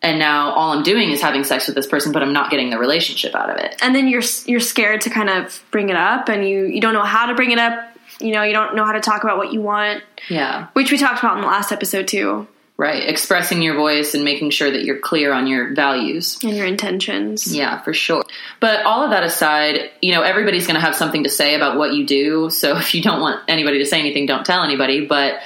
And 0.00 0.20
now 0.20 0.52
all 0.52 0.70
I'm 0.70 0.84
doing 0.84 1.10
is 1.10 1.20
having 1.20 1.42
sex 1.42 1.66
with 1.66 1.74
this 1.74 1.88
person, 1.88 2.12
but 2.12 2.22
I'm 2.22 2.32
not 2.32 2.50
getting 2.52 2.70
the 2.70 2.78
relationship 2.78 3.34
out 3.34 3.50
of 3.50 3.56
it. 3.56 3.74
and 3.82 3.92
then 3.94 4.06
you're 4.06 4.22
you're 4.46 4.60
scared 4.60 5.00
to 5.02 5.10
kind 5.10 5.28
of 5.28 5.60
bring 5.72 5.88
it 5.88 5.96
up 5.96 6.28
and 6.28 6.48
you 6.48 6.66
you 6.66 6.80
don't 6.80 6.94
know 6.94 7.02
how 7.02 7.26
to 7.26 7.34
bring 7.34 7.50
it 7.50 7.58
up 7.58 7.97
you 8.20 8.32
know 8.32 8.42
you 8.42 8.52
don't 8.52 8.74
know 8.74 8.84
how 8.84 8.92
to 8.92 9.00
talk 9.00 9.22
about 9.24 9.36
what 9.38 9.52
you 9.52 9.60
want 9.60 10.02
Yeah. 10.28 10.66
which 10.72 10.90
we 10.90 10.98
talked 10.98 11.18
about 11.20 11.36
in 11.36 11.40
the 11.42 11.46
last 11.48 11.72
episode 11.72 12.08
too 12.08 12.46
Right. 12.80 13.08
Expressing 13.08 13.60
your 13.60 13.74
voice 13.74 14.14
and 14.14 14.22
making 14.22 14.50
sure 14.50 14.70
that 14.70 14.84
you're 14.84 15.00
clear 15.00 15.32
on 15.32 15.48
your 15.48 15.74
values. 15.74 16.38
and 16.44 16.56
your 16.56 16.64
intentions 16.64 17.52
Yeah, 17.52 17.82
for 17.82 17.92
sure. 17.92 18.22
But 18.60 18.86
all 18.86 19.02
of 19.02 19.10
that 19.10 19.24
aside, 19.24 19.90
you 20.00 20.12
know, 20.12 20.22
everybody's 20.22 20.64
going 20.68 20.76
to 20.76 20.80
have 20.80 20.94
something 20.94 21.24
to 21.24 21.28
say 21.28 21.56
about 21.56 21.76
what 21.76 21.92
you 21.94 22.06
do. 22.06 22.50
So 22.50 22.76
if 22.78 22.94
you 22.94 23.02
don't 23.02 23.20
want 23.20 23.40
anybody 23.48 23.78
to 23.80 23.84
say 23.84 23.98
anything, 23.98 24.26
don't 24.26 24.46
tell 24.46 24.62
anybody. 24.62 25.06
But 25.06 25.40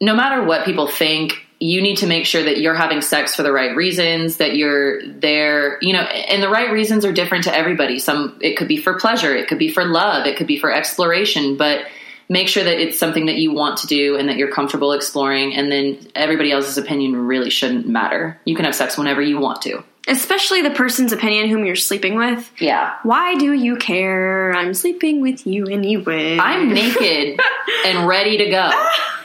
no 0.00 0.16
matter 0.16 0.42
what 0.42 0.64
people 0.64 0.88
think, 0.88 1.45
you 1.58 1.80
need 1.80 1.96
to 1.96 2.06
make 2.06 2.26
sure 2.26 2.42
that 2.42 2.58
you're 2.58 2.74
having 2.74 3.00
sex 3.00 3.34
for 3.34 3.42
the 3.42 3.52
right 3.52 3.74
reasons, 3.74 4.36
that 4.36 4.56
you're 4.56 5.06
there, 5.06 5.78
you 5.80 5.92
know, 5.92 6.02
and 6.02 6.42
the 6.42 6.50
right 6.50 6.70
reasons 6.70 7.04
are 7.04 7.12
different 7.12 7.44
to 7.44 7.54
everybody. 7.54 7.98
Some, 7.98 8.38
it 8.42 8.56
could 8.56 8.68
be 8.68 8.76
for 8.76 8.98
pleasure, 8.98 9.34
it 9.34 9.48
could 9.48 9.58
be 9.58 9.70
for 9.70 9.84
love, 9.84 10.26
it 10.26 10.36
could 10.36 10.46
be 10.46 10.58
for 10.58 10.72
exploration, 10.72 11.56
but 11.56 11.86
make 12.28 12.48
sure 12.48 12.64
that 12.64 12.78
it's 12.78 12.98
something 12.98 13.26
that 13.26 13.36
you 13.36 13.52
want 13.52 13.78
to 13.78 13.86
do 13.86 14.16
and 14.16 14.28
that 14.28 14.36
you're 14.36 14.50
comfortable 14.50 14.92
exploring. 14.92 15.54
And 15.54 15.70
then 15.70 15.98
everybody 16.14 16.52
else's 16.52 16.76
opinion 16.76 17.16
really 17.16 17.50
shouldn't 17.50 17.86
matter. 17.86 18.38
You 18.44 18.54
can 18.54 18.64
have 18.64 18.74
sex 18.74 18.98
whenever 18.98 19.22
you 19.22 19.38
want 19.38 19.62
to. 19.62 19.82
Especially 20.08 20.62
the 20.62 20.70
person's 20.70 21.12
opinion 21.12 21.48
whom 21.48 21.64
you're 21.66 21.74
sleeping 21.76 22.14
with 22.14 22.50
Yeah. 22.58 22.94
why 23.02 23.34
do 23.36 23.52
you 23.52 23.76
care 23.76 24.52
i'm 24.52 24.72
sleeping 24.74 25.20
with 25.20 25.46
you 25.46 25.66
anyway 25.66 26.38
I'm 26.38 26.72
naked 26.72 27.38
and 27.86 28.06
ready 28.08 28.38
to 28.38 28.50
go. 28.50 28.70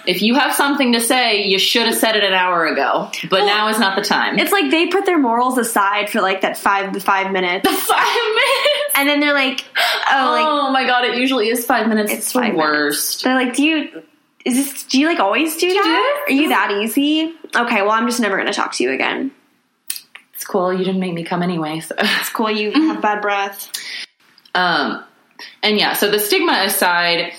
If 0.08 0.24
you 0.24 0.34
have 0.34 0.56
something 0.56 0.94
to 0.94 1.00
say, 1.00 1.44
you 1.44 1.60
should 1.60 1.86
have 1.86 1.96
said 1.96 2.16
it 2.16 2.24
an 2.24 2.34
hour 2.34 2.66
ago. 2.66 3.12
But 3.30 3.46
now 3.46 3.68
is 3.68 3.78
not 3.78 3.96
the 3.96 4.02
time. 4.04 4.40
it's 4.40 4.52
like 4.52 4.72
they 4.72 4.88
put 4.88 5.06
their 5.06 5.20
morals 5.20 5.60
aside 5.60 6.10
for 6.10 6.22
like 6.22 6.42
that 6.42 6.58
five 6.58 6.92
the 6.94 7.00
five 7.00 7.32
minutes 7.32 7.70
The 7.70 7.76
five 7.76 8.06
minutes. 8.08 8.94
and 8.96 9.08
then 9.08 9.20
they're 9.20 9.34
like 9.34 9.64
oh 10.12 10.32
like 10.32 10.46
oh 10.48 10.72
my 10.72 10.86
god, 10.86 11.06
it 11.06 11.18
usually 11.18 11.50
is 11.50 11.66
five 11.66 11.88
minutes. 11.88 12.12
It's 12.12 12.20
It's, 12.26 12.34
the 12.34 12.40
five 12.40 12.54
minutes. 12.54 12.72
worst. 12.72 13.24
they're 13.24 13.36
like 13.36 13.54
do 13.56 13.64
you 13.64 14.04
is 14.44 14.56
this 14.56 14.84
do 14.86 15.00
you 15.00 15.06
like 15.08 15.20
always 15.20 15.56
do 15.58 15.68
that 15.72 16.24
do 16.28 16.34
are 16.34 16.36
you 16.36 16.50
that 16.50 16.72
easy 16.82 17.32
okay 17.56 17.84
well 17.84 17.92
i'm 17.92 18.08
just 18.08 18.20
never 18.20 18.38
gonna 18.38 18.52
talk 18.54 18.74
to 18.74 18.84
you 18.84 18.92
again 18.92 19.30
It's 20.42 20.48
cool. 20.48 20.74
You 20.74 20.84
didn't 20.84 21.00
make 21.00 21.14
me 21.14 21.24
come 21.24 21.44
anyway. 21.44 21.82
So. 21.82 21.94
it's 22.00 22.32
cool 22.32 22.50
you 22.50 22.72
have 22.72 23.00
bad 23.00 23.22
breath 23.22 23.72
Um, 24.56 25.04
and 25.62 25.78
yeah, 25.78 25.94
so 25.94 26.10
the 26.10 26.18
stigma 26.18 26.64
aside, 26.66 27.34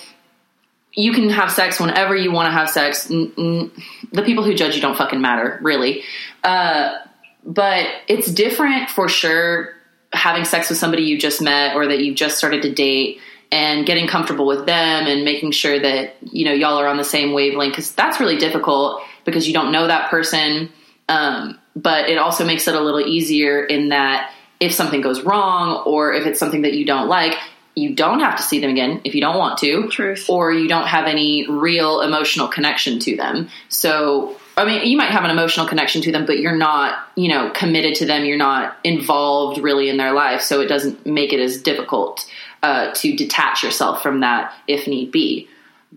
you 0.92 1.12
can 1.12 1.28
have 1.30 1.50
sex 1.50 1.80
whenever 1.80 2.14
you 2.14 2.30
want 2.30 2.46
to 2.46 2.52
have 2.52 2.70
sex. 2.70 3.10
N- 3.10 3.32
n- 3.36 3.70
the 4.12 4.22
people 4.22 4.44
who 4.44 4.54
judge 4.54 4.76
you 4.76 4.80
don't 4.80 4.96
fucking 4.96 5.20
matter, 5.20 5.58
really. 5.62 6.04
Uh, 6.44 6.96
but 7.44 7.88
it's 8.06 8.30
different 8.30 8.88
for 8.88 9.08
sure 9.08 9.74
having 10.12 10.44
sex 10.44 10.68
with 10.68 10.78
somebody 10.78 11.02
you 11.02 11.18
just 11.18 11.42
met 11.42 11.74
or 11.74 11.88
that 11.88 11.98
you 12.04 12.14
just 12.14 12.38
started 12.38 12.62
to 12.62 12.72
date 12.72 13.18
and 13.50 13.84
getting 13.84 14.06
comfortable 14.06 14.46
with 14.46 14.64
them 14.64 15.06
and 15.08 15.24
making 15.24 15.50
sure 15.50 15.80
that 15.80 16.14
you 16.20 16.44
know 16.44 16.52
y'all 16.52 16.78
are 16.78 16.86
on 16.86 16.98
the 16.98 17.04
same 17.04 17.32
wavelength 17.32 17.72
because 17.72 17.90
that's 17.92 18.20
really 18.20 18.36
difficult 18.36 19.02
because 19.24 19.48
you 19.48 19.52
don't 19.52 19.72
know 19.72 19.88
that 19.88 20.08
person 20.08 20.70
um, 21.08 21.58
but 21.74 22.08
it 22.08 22.18
also 22.18 22.44
makes 22.44 22.68
it 22.68 22.74
a 22.74 22.80
little 22.80 23.00
easier 23.00 23.64
in 23.64 23.90
that 23.90 24.32
if 24.60 24.72
something 24.72 25.00
goes 25.00 25.22
wrong 25.22 25.82
or 25.86 26.12
if 26.12 26.26
it's 26.26 26.38
something 26.38 26.62
that 26.62 26.74
you 26.74 26.84
don't 26.84 27.08
like 27.08 27.36
you 27.74 27.94
don't 27.94 28.20
have 28.20 28.36
to 28.36 28.42
see 28.42 28.60
them 28.60 28.70
again 28.70 29.00
if 29.04 29.14
you 29.14 29.20
don't 29.20 29.38
want 29.38 29.58
to 29.58 29.88
Truth. 29.88 30.26
or 30.28 30.52
you 30.52 30.68
don't 30.68 30.86
have 30.86 31.06
any 31.06 31.48
real 31.48 32.02
emotional 32.02 32.48
connection 32.48 32.98
to 33.00 33.16
them 33.16 33.48
so 33.68 34.36
I 34.56 34.66
mean, 34.66 34.86
you 34.86 34.98
might 34.98 35.10
have 35.10 35.24
an 35.24 35.30
emotional 35.30 35.66
connection 35.66 36.02
to 36.02 36.12
them, 36.12 36.26
but 36.26 36.38
you're 36.38 36.54
not, 36.54 37.08
you 37.16 37.28
know, 37.28 37.50
committed 37.50 37.94
to 37.96 38.06
them. 38.06 38.24
You're 38.26 38.36
not 38.36 38.76
involved 38.84 39.58
really 39.58 39.88
in 39.88 39.96
their 39.96 40.12
life, 40.12 40.42
so 40.42 40.60
it 40.60 40.66
doesn't 40.66 41.06
make 41.06 41.32
it 41.32 41.40
as 41.40 41.60
difficult 41.60 42.30
uh, 42.62 42.92
to 42.96 43.16
detach 43.16 43.62
yourself 43.62 44.02
from 44.02 44.20
that 44.20 44.52
if 44.68 44.86
need 44.86 45.10
be. 45.10 45.48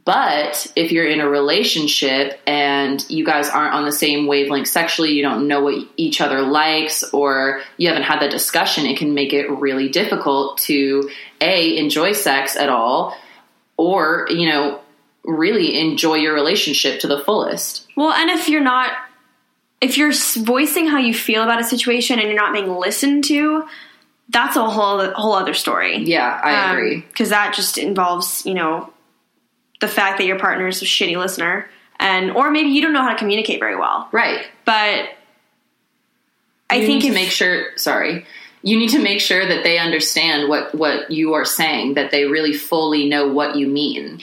But 0.03 0.67
if 0.75 0.91
you're 0.91 1.07
in 1.07 1.21
a 1.21 1.29
relationship 1.29 2.39
and 2.45 3.03
you 3.09 3.25
guys 3.25 3.47
aren't 3.49 3.73
on 3.73 3.85
the 3.85 3.93
same 3.93 4.27
wavelength 4.27 4.67
sexually, 4.67 5.13
you 5.13 5.21
don't 5.21 5.47
know 5.47 5.61
what 5.61 5.87
each 5.95 6.19
other 6.19 6.41
likes, 6.41 7.03
or 7.13 7.61
you 7.77 7.87
haven't 7.87 8.03
had 8.03 8.19
that 8.19 8.29
discussion, 8.29 8.85
it 8.85 8.97
can 8.97 9.13
make 9.13 9.31
it 9.31 9.49
really 9.49 9.87
difficult 9.87 10.57
to 10.59 11.09
a 11.39 11.77
enjoy 11.77 12.11
sex 12.11 12.57
at 12.57 12.67
all, 12.67 13.17
or 13.77 14.27
you 14.29 14.49
know, 14.49 14.81
really 15.23 15.79
enjoy 15.79 16.15
your 16.15 16.33
relationship 16.33 16.99
to 16.99 17.07
the 17.07 17.19
fullest. 17.19 17.87
Well, 17.95 18.11
and 18.11 18.29
if 18.29 18.49
you're 18.49 18.61
not, 18.61 18.91
if 19.79 19.97
you're 19.97 20.11
voicing 20.37 20.87
how 20.87 20.97
you 20.97 21.13
feel 21.13 21.41
about 21.41 21.61
a 21.61 21.63
situation 21.63 22.19
and 22.19 22.27
you're 22.27 22.37
not 22.37 22.51
being 22.51 22.69
listened 22.69 23.23
to, 23.25 23.65
that's 24.27 24.57
a 24.57 24.69
whole 24.69 25.09
whole 25.13 25.33
other 25.33 25.53
story. 25.53 26.03
Yeah, 26.03 26.39
I 26.43 26.71
um, 26.71 26.77
agree. 26.77 26.99
because 26.99 27.29
that 27.29 27.53
just 27.55 27.77
involves 27.77 28.45
you 28.45 28.53
know 28.53 28.91
the 29.81 29.87
fact 29.87 30.17
that 30.19 30.25
your 30.25 30.39
partner 30.39 30.67
is 30.67 30.81
a 30.81 30.85
shitty 30.85 31.17
listener, 31.17 31.69
and 31.99 32.31
or 32.31 32.51
maybe 32.51 32.69
you 32.69 32.81
don't 32.81 32.93
know 32.93 33.01
how 33.01 33.11
to 33.13 33.17
communicate 33.17 33.59
very 33.59 33.75
well. 33.75 34.07
Right. 34.11 34.45
But 34.65 35.09
I 36.69 36.75
You 36.77 36.85
think 36.85 37.03
need 37.03 37.09
if, 37.09 37.13
to 37.13 37.19
make 37.19 37.29
sure. 37.31 37.65
Sorry, 37.77 38.25
you 38.63 38.77
need 38.77 38.89
to 38.89 38.99
make 39.01 39.19
sure 39.21 39.45
that 39.47 39.63
they 39.63 39.77
understand 39.77 40.49
what 40.49 40.73
what 40.73 41.11
you 41.11 41.33
are 41.33 41.45
saying. 41.45 41.93
That 41.95 42.11
they 42.11 42.25
really 42.25 42.53
fully 42.53 43.07
know 43.07 43.27
what 43.31 43.55
you 43.55 43.67
mean. 43.67 44.21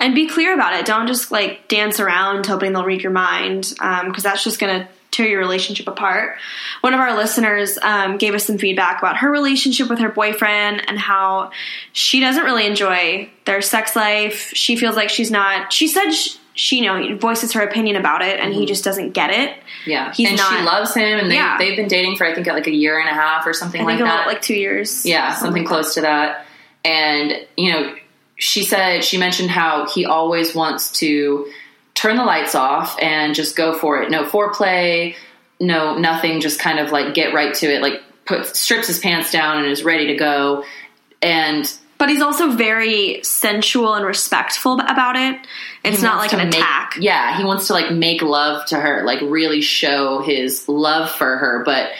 and 0.00 0.14
be 0.14 0.26
clear 0.26 0.54
about 0.54 0.74
it. 0.74 0.86
Don't 0.86 1.06
just 1.06 1.30
like 1.30 1.68
dance 1.68 2.00
around 2.00 2.46
hoping 2.46 2.72
they'll 2.72 2.84
read 2.84 3.02
your 3.02 3.12
mind 3.12 3.72
um, 3.80 4.08
because 4.08 4.22
that's 4.24 4.42
just 4.42 4.58
to 4.82 4.88
tear 5.12 5.28
your 5.28 5.38
relationship 5.38 5.86
apart. 5.86 6.38
One 6.80 6.94
of 6.94 6.98
our 7.00 7.14
listeners 7.16 7.78
um, 7.82 8.18
gave 8.18 8.34
us 8.34 8.44
some 8.44 8.58
feedback 8.58 8.98
about 8.98 9.18
her 9.18 9.30
relationship 9.30 9.88
with 9.88 10.00
her 10.00 10.08
boyfriend 10.08 10.82
and 10.88 10.98
how 10.98 11.52
she 11.92 12.18
doesn't 12.18 12.44
really 12.44 12.66
enjoy 12.66 13.30
their 13.44 13.62
sex 13.62 13.94
life. 13.94 14.50
She 14.54 14.74
feels 14.76 14.96
like 14.96 15.08
she's 15.10 15.30
not. 15.30 15.72
She 15.72 15.86
said 15.86 16.10
she, 16.10 16.38
she 16.54 16.76
you 16.78 16.82
know 16.84 17.16
voices 17.16 17.52
her 17.52 17.60
opinion 17.62 17.94
about 17.96 18.22
it, 18.22 18.40
and 18.40 18.52
he 18.52 18.66
just 18.66 18.82
doesn't 18.84 19.12
get 19.12 19.30
it. 19.30 19.56
Yeah, 19.86 20.12
He's 20.12 20.28
and 20.28 20.36
not- 20.38 20.58
she 20.58 20.64
loves 20.64 20.94
him, 20.94 21.18
and 21.18 21.30
they 21.30 21.36
Yeah. 21.36 21.56
they've 21.58 21.76
been 21.76 21.88
dating 21.88 22.16
for 22.16 22.26
I 22.26 22.34
think 22.34 22.46
like 22.48 22.66
a 22.66 22.74
year 22.74 22.98
and 22.98 23.08
a 23.08 23.12
half 23.14 23.46
or 23.46 23.52
something 23.52 23.84
like 23.84 23.98
that. 24.00 24.26
like 24.26 24.42
two 24.42 24.54
years. 24.54 25.06
Yeah, 25.06 25.34
something 25.34 25.64
close 25.64 25.94
to 25.94 26.00
that. 26.02 26.46
And, 26.84 27.32
you 27.56 27.72
know, 27.72 27.94
she 28.36 28.64
said, 28.64 29.04
she 29.04 29.16
mentioned 29.18 29.50
how 29.50 29.86
he 29.88 30.04
always 30.04 30.52
wants 30.54 30.90
to 30.98 31.46
turn 31.94 32.16
the 32.16 32.24
lights 32.24 32.54
off 32.54 32.96
and 33.00 33.34
just 33.34 33.56
go 33.56 33.78
for 33.78 34.02
it. 34.02 34.10
No 34.10 34.24
foreplay, 34.24 35.14
no 35.60 35.96
nothing, 35.96 36.40
just 36.40 36.58
kind 36.58 36.78
of 36.78 36.90
like 36.90 37.14
get 37.14 37.34
right 37.34 37.54
to 37.54 37.66
it, 37.66 37.82
like 37.82 38.02
puts 38.24 38.58
strips 38.58 38.86
his 38.86 38.98
pants 38.98 39.32
down 39.32 39.58
and 39.58 39.66
is 39.66 39.84
ready 39.84 40.08
to 40.08 40.14
go. 40.14 40.64
And 41.20 41.72
But 41.98 42.08
he's 42.08 42.22
also 42.22 42.50
very 42.52 43.20
sensual 43.22 43.94
and 43.94 44.04
respectful 44.04 44.80
about 44.80 45.16
it. 45.16 45.46
It's 45.84 46.02
not 46.02 46.18
like 46.18 46.32
an 46.32 46.38
make- 46.38 46.54
attack. 46.54 46.96
Yeah, 47.00 47.36
he 47.36 47.44
wants 47.44 47.66
to 47.68 47.72
like 47.72 47.92
make 47.92 48.22
love 48.22 48.66
to 48.66 48.76
her, 48.76 49.04
like 49.04 49.20
really 49.20 49.60
show 49.60 50.20
his 50.20 50.68
love 50.68 51.10
for 51.10 51.36
her, 51.36 51.62
but 51.64 51.90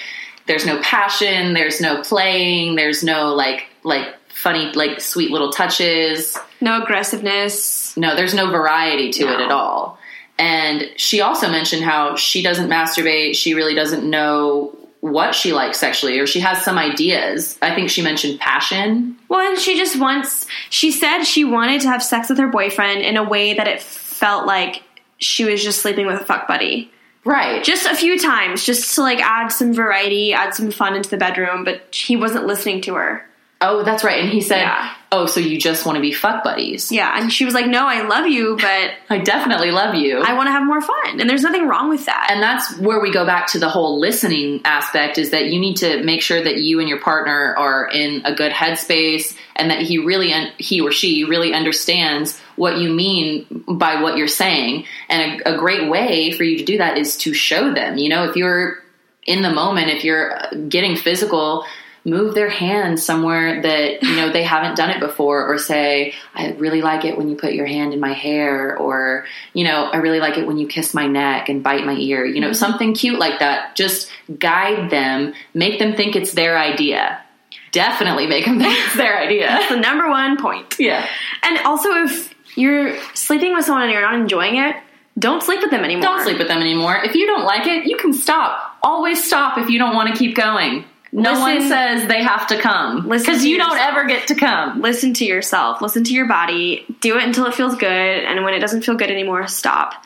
there's 0.46 0.66
no 0.66 0.80
passion, 0.82 1.54
there's 1.54 1.80
no 1.80 2.02
playing, 2.02 2.74
there's 2.74 3.04
no 3.04 3.34
like 3.34 3.66
like 3.84 4.14
funny 4.42 4.72
like 4.72 5.00
sweet 5.00 5.30
little 5.30 5.52
touches. 5.52 6.36
No 6.60 6.82
aggressiveness. 6.82 7.96
No, 7.96 8.16
there's 8.16 8.34
no 8.34 8.50
variety 8.50 9.10
to 9.12 9.24
it 9.28 9.40
at 9.40 9.52
all. 9.52 9.98
And 10.38 10.90
she 10.96 11.20
also 11.20 11.48
mentioned 11.48 11.84
how 11.84 12.16
she 12.16 12.42
doesn't 12.42 12.68
masturbate. 12.68 13.36
She 13.36 13.54
really 13.54 13.74
doesn't 13.74 14.08
know 14.08 14.76
what 15.00 15.34
she 15.34 15.52
likes 15.52 15.78
sexually, 15.78 16.18
or 16.18 16.26
she 16.26 16.40
has 16.40 16.62
some 16.62 16.78
ideas. 16.78 17.58
I 17.60 17.74
think 17.74 17.90
she 17.90 18.02
mentioned 18.02 18.40
passion. 18.40 19.16
Well, 19.28 19.40
and 19.40 19.58
she 19.58 19.76
just 19.76 19.98
wants, 19.98 20.46
she 20.70 20.92
said 20.92 21.24
she 21.24 21.44
wanted 21.44 21.80
to 21.82 21.88
have 21.88 22.02
sex 22.02 22.28
with 22.28 22.38
her 22.38 22.48
boyfriend 22.48 23.02
in 23.02 23.16
a 23.16 23.24
way 23.24 23.54
that 23.54 23.66
it 23.66 23.82
felt 23.82 24.46
like 24.46 24.82
she 25.18 25.44
was 25.44 25.62
just 25.62 25.82
sleeping 25.82 26.06
with 26.06 26.20
a 26.20 26.24
fuck 26.24 26.46
buddy. 26.46 26.90
Right. 27.24 27.62
Just 27.62 27.86
a 27.86 27.96
few 27.96 28.18
times, 28.18 28.64
just 28.64 28.94
to 28.94 29.02
like 29.02 29.20
add 29.20 29.48
some 29.48 29.72
variety, 29.72 30.32
add 30.32 30.54
some 30.54 30.70
fun 30.70 30.96
into 30.96 31.10
the 31.10 31.16
bedroom, 31.16 31.64
but 31.64 31.94
he 31.94 32.16
wasn't 32.16 32.46
listening 32.46 32.80
to 32.82 32.94
her. 32.94 33.28
Oh, 33.62 33.82
that's 33.84 34.04
right. 34.04 34.22
And 34.22 34.30
he 34.30 34.40
said, 34.40 34.60
Yeah. 34.60 34.94
Oh, 35.14 35.26
so 35.26 35.40
you 35.40 35.60
just 35.60 35.84
want 35.84 35.96
to 35.96 36.00
be 36.00 36.12
fuck 36.12 36.42
buddies? 36.42 36.90
Yeah, 36.90 37.12
and 37.20 37.30
she 37.30 37.44
was 37.44 37.52
like, 37.52 37.66
No, 37.66 37.86
I 37.86 38.02
love 38.06 38.26
you, 38.26 38.56
but 38.56 38.90
I 39.10 39.18
definitely 39.18 39.70
love 39.70 39.94
you. 39.94 40.18
I 40.18 40.34
want 40.34 40.48
to 40.48 40.52
have 40.52 40.66
more 40.66 40.80
fun. 40.80 41.20
And 41.20 41.28
there's 41.28 41.42
nothing 41.42 41.68
wrong 41.68 41.88
with 41.88 42.06
that. 42.06 42.28
and 42.30 42.42
that's 42.42 42.78
where 42.78 43.00
we 43.00 43.12
go 43.12 43.24
back 43.26 43.46
to 43.48 43.58
the 43.58 43.68
whole 43.68 43.98
listening 44.00 44.60
aspect 44.64 45.18
is 45.18 45.30
that 45.30 45.46
you 45.46 45.60
need 45.60 45.76
to 45.78 46.02
make 46.02 46.22
sure 46.22 46.42
that 46.42 46.58
you 46.58 46.80
and 46.80 46.88
your 46.88 47.00
partner 47.00 47.54
are 47.56 47.88
in 47.88 48.22
a 48.24 48.34
good 48.34 48.52
headspace 48.52 49.36
and 49.54 49.70
that 49.70 49.82
he 49.82 49.98
really 49.98 50.32
un- 50.32 50.52
he 50.58 50.80
or 50.80 50.90
she 50.92 51.24
really 51.24 51.52
understands 51.52 52.38
what 52.56 52.78
you 52.78 52.90
mean 52.90 53.64
by 53.68 54.02
what 54.02 54.16
you're 54.16 54.28
saying 54.28 54.84
and 55.08 55.40
a, 55.42 55.54
a 55.54 55.58
great 55.58 55.88
way 55.90 56.32
for 56.32 56.44
you 56.44 56.58
to 56.58 56.64
do 56.64 56.78
that 56.78 56.96
is 56.98 57.16
to 57.16 57.32
show 57.34 57.72
them 57.72 57.96
you 57.98 58.08
know 58.08 58.24
if 58.28 58.36
you're 58.36 58.78
in 59.24 59.42
the 59.42 59.50
moment 59.50 59.88
if 59.88 60.04
you're 60.04 60.38
getting 60.68 60.96
physical 60.96 61.64
move 62.04 62.34
their 62.34 62.50
hand 62.50 62.98
somewhere 62.98 63.62
that 63.62 64.02
you 64.02 64.16
know 64.16 64.32
they 64.32 64.42
haven't 64.42 64.76
done 64.76 64.90
it 64.90 64.98
before 64.98 65.46
or 65.46 65.56
say 65.56 66.12
i 66.34 66.50
really 66.54 66.82
like 66.82 67.04
it 67.04 67.16
when 67.16 67.28
you 67.28 67.36
put 67.36 67.52
your 67.52 67.66
hand 67.66 67.92
in 67.92 68.00
my 68.00 68.12
hair 68.12 68.76
or 68.76 69.24
you 69.52 69.62
know 69.62 69.84
i 69.92 69.98
really 69.98 70.18
like 70.18 70.36
it 70.36 70.46
when 70.46 70.58
you 70.58 70.66
kiss 70.66 70.94
my 70.94 71.06
neck 71.06 71.48
and 71.48 71.62
bite 71.62 71.84
my 71.84 71.94
ear. 71.94 72.24
You 72.24 72.40
know 72.40 72.48
mm-hmm. 72.48 72.54
something 72.54 72.94
cute 72.94 73.18
like 73.18 73.40
that. 73.40 73.76
Just 73.76 74.10
guide 74.38 74.90
them 74.90 75.34
make 75.54 75.78
them 75.78 75.94
think 75.94 76.16
it's 76.16 76.32
their 76.32 76.58
idea. 76.58 77.22
Definitely 77.70 78.26
make 78.26 78.44
them 78.44 78.58
think 78.58 78.78
it's 78.78 78.96
their 78.96 79.18
idea. 79.18 79.46
That's 79.46 79.68
the 79.68 79.80
number 79.80 80.08
one 80.08 80.40
point. 80.40 80.76
yeah. 80.78 81.06
And 81.42 81.58
also, 81.60 81.90
if 82.04 82.34
you're 82.56 82.96
sleeping 83.14 83.54
with 83.54 83.64
someone 83.64 83.84
and 83.84 83.92
you're 83.92 84.02
not 84.02 84.14
enjoying 84.14 84.56
it, 84.56 84.76
don't 85.18 85.42
sleep 85.42 85.60
with 85.60 85.70
them 85.70 85.84
anymore. 85.84 86.02
don't 86.02 86.22
sleep 86.22 86.38
with 86.38 86.48
them 86.48 86.58
anymore. 86.58 86.96
If 87.02 87.14
you 87.14 87.26
don't 87.26 87.44
like 87.44 87.66
it 87.66 87.86
you 87.86 87.96
can 87.96 88.12
stop. 88.12 88.78
Always 88.82 89.24
stop 89.24 89.58
if 89.58 89.68
you 89.68 89.78
don't 89.78 89.94
want 89.94 90.12
to 90.12 90.18
keep 90.18 90.34
going 90.34 90.84
no 91.12 91.38
one 91.38 91.60
says 91.68 92.08
they 92.08 92.22
have 92.22 92.46
to 92.46 92.58
come 92.58 93.08
because 93.08 93.44
you 93.44 93.58
don't 93.58 93.78
ever 93.78 94.06
get 94.06 94.28
to 94.28 94.34
come 94.34 94.80
Listen 94.80 95.12
to 95.14 95.26
yourself. 95.26 95.82
Listen 95.82 96.04
to 96.04 96.14
your 96.14 96.26
body. 96.26 96.86
Do 97.00 97.18
it 97.18 97.24
until 97.24 97.46
it 97.46 97.54
feels 97.54 97.74
good. 97.76 97.88
And 97.90 98.42
when 98.44 98.54
it 98.54 98.60
doesn't 98.60 98.82
feel 98.82 98.94
good 98.94 99.10
anymore, 99.10 99.46
stop. 99.46 100.04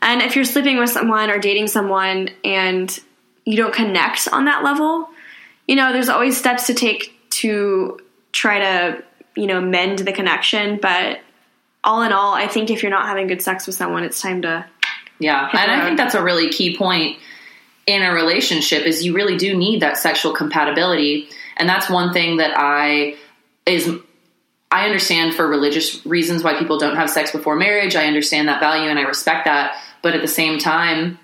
And 0.00 0.22
if 0.22 0.36
you're 0.36 0.44
sleeping 0.44 0.78
with 0.78 0.90
someone 0.90 1.30
or 1.30 1.38
dating 1.38 1.66
someone 1.66 2.30
and 2.44 2.96
you 3.44 3.56
don't 3.56 3.74
connect 3.74 4.28
on 4.28 4.44
that 4.44 4.62
level, 4.62 5.08
you 5.66 5.74
know, 5.74 5.92
there's 5.92 6.08
always 6.08 6.36
steps 6.36 6.68
to 6.68 6.74
take 6.74 7.18
to 7.30 7.98
try 8.30 8.58
to, 8.60 9.04
you 9.34 9.46
know, 9.46 9.60
mend 9.60 10.00
the 10.00 10.12
connection. 10.12 10.78
But 10.80 11.20
all 11.82 12.02
in 12.02 12.12
all, 12.12 12.34
I 12.34 12.46
think 12.46 12.70
if 12.70 12.82
you're 12.82 12.90
not 12.90 13.06
having 13.06 13.26
good 13.26 13.42
sex 13.42 13.66
with 13.66 13.74
someone, 13.74 14.04
it's 14.04 14.20
time 14.20 14.42
to. 14.42 14.66
Yeah, 15.18 15.48
and 15.52 15.70
I 15.70 15.84
think 15.84 15.96
that's 15.96 16.14
a 16.14 16.22
really 16.22 16.50
key 16.50 16.76
point 16.76 17.18
in 17.86 18.02
a 18.02 18.12
relationship 18.12 18.86
is 18.86 19.04
you 19.04 19.14
really 19.14 19.36
do 19.36 19.56
need 19.56 19.82
that 19.82 19.98
sexual 19.98 20.32
compatibility, 20.32 21.28
and 21.56 21.68
that's 21.68 21.90
one 21.90 22.12
thing 22.12 22.38
that 22.38 22.52
I 22.56 23.16
is 23.66 23.88
I 24.70 24.86
understand 24.86 25.34
for 25.34 25.46
religious 25.46 26.04
reasons 26.04 26.42
why 26.42 26.58
people 26.58 26.78
don't 26.78 26.96
have 26.96 27.10
sex 27.10 27.30
before 27.30 27.56
marriage. 27.56 27.94
I 27.94 28.06
understand 28.06 28.48
that 28.48 28.60
value 28.60 28.90
and 28.90 28.98
I 28.98 29.02
respect 29.02 29.44
that, 29.44 29.76
but 30.02 30.14
at 30.14 30.22
the 30.22 30.28
same 30.28 30.58
time, 30.58 31.18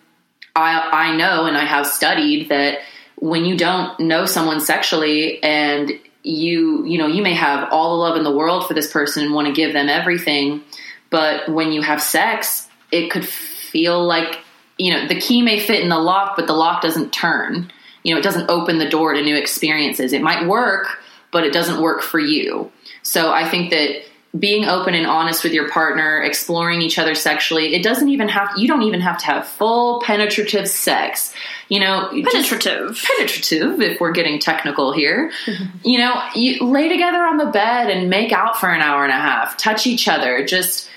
I 0.55 0.89
I 0.93 1.17
know 1.17 1.47
and 1.47 1.57
I 1.57 1.65
have 1.65 1.87
studied 1.87 2.49
that 2.51 2.81
when 3.17 3.45
you 3.45 3.57
don't 3.57 3.99
know 4.01 4.25
someone 4.27 4.61
sexually 4.61 5.43
and 5.43 5.93
you 6.23 6.85
you 6.85 6.99
know 6.99 7.07
you 7.07 7.23
may 7.23 7.35
have 7.35 7.69
all 7.73 7.97
the 7.97 8.03
love 8.03 8.17
in 8.17 8.25
the 8.25 8.35
world 8.35 8.67
for 8.67 8.75
this 8.75 8.91
person 8.91 9.25
and 9.25 9.35
want 9.35 9.47
to 9.47 9.53
give 9.53 9.73
them 9.73 9.89
everything 9.89 10.63
but 11.09 11.49
when 11.49 11.73
you 11.73 11.81
have 11.81 12.03
sex 12.03 12.69
it 12.93 13.11
could 13.11 13.27
feel 13.27 14.05
like 14.05 14.39
you 14.81 14.93
know 14.93 15.07
the 15.07 15.21
key 15.21 15.43
may 15.43 15.61
fit 15.61 15.83
in 15.83 15.89
the 15.89 15.99
lock 15.99 16.37
but 16.37 16.47
the 16.47 16.53
lock 16.53 16.83
doesn't 16.83 17.13
turn 17.13 17.71
you 18.03 18.13
know 18.15 18.19
it 18.19 18.25
doesn't 18.25 18.51
open 18.51 18.79
the 18.79 18.89
door 18.89 19.13
to 19.13 19.23
new 19.23 19.37
experiences 19.37 20.13
it 20.13 20.23
might 20.23 20.47
work 20.47 20.99
but 21.31 21.45
it 21.45 21.53
doesn't 21.53 21.81
work 21.81 22.03
for 22.03 22.19
you 22.19 22.71
so 23.03 23.33
i 23.33 23.49
think 23.49 23.71
that 23.71 24.03
being 24.39 24.65
open 24.65 24.95
and 24.95 25.07
honest 25.07 25.43
with 25.43 25.53
your 25.53 25.69
partner, 25.69 26.23
exploring 26.23 26.83
each 26.83 26.99
other 26.99 27.17
sexually. 27.17 27.75
It 27.75 27.83
doesn't 27.83 28.09
even 28.09 28.29
have 28.29 28.51
you 28.57 28.69
don't 28.69 28.83
even 28.83 29.01
have 29.01 29.19
to 29.19 29.27
have 29.27 29.47
full 29.47 30.01
penetrative 30.03 30.69
sex. 30.69 31.35
You 31.69 31.81
know, 31.81 32.11
Penetrative. 32.11 32.97
penetrative 32.97 33.81
if 33.81 34.01
we're 34.01 34.13
getting 34.13 34.39
technical 34.39 34.93
here. 34.93 35.33
you 35.85 35.99
know, 35.99 36.23
you 36.35 36.65
lay 36.65 36.89
together 36.89 37.19
on 37.19 37.39
the 37.39 37.47
bed 37.47 37.91
and 37.91 38.09
make 38.09 38.33
out 38.33 38.59
for 38.59 38.69
an 38.69 38.81
hour 38.81 39.05
and 39.05 39.13
a 39.13 39.17
half, 39.17 39.57
touch 39.57 39.87
each 39.87 40.07
other. 40.07 40.45
Just 40.45 40.89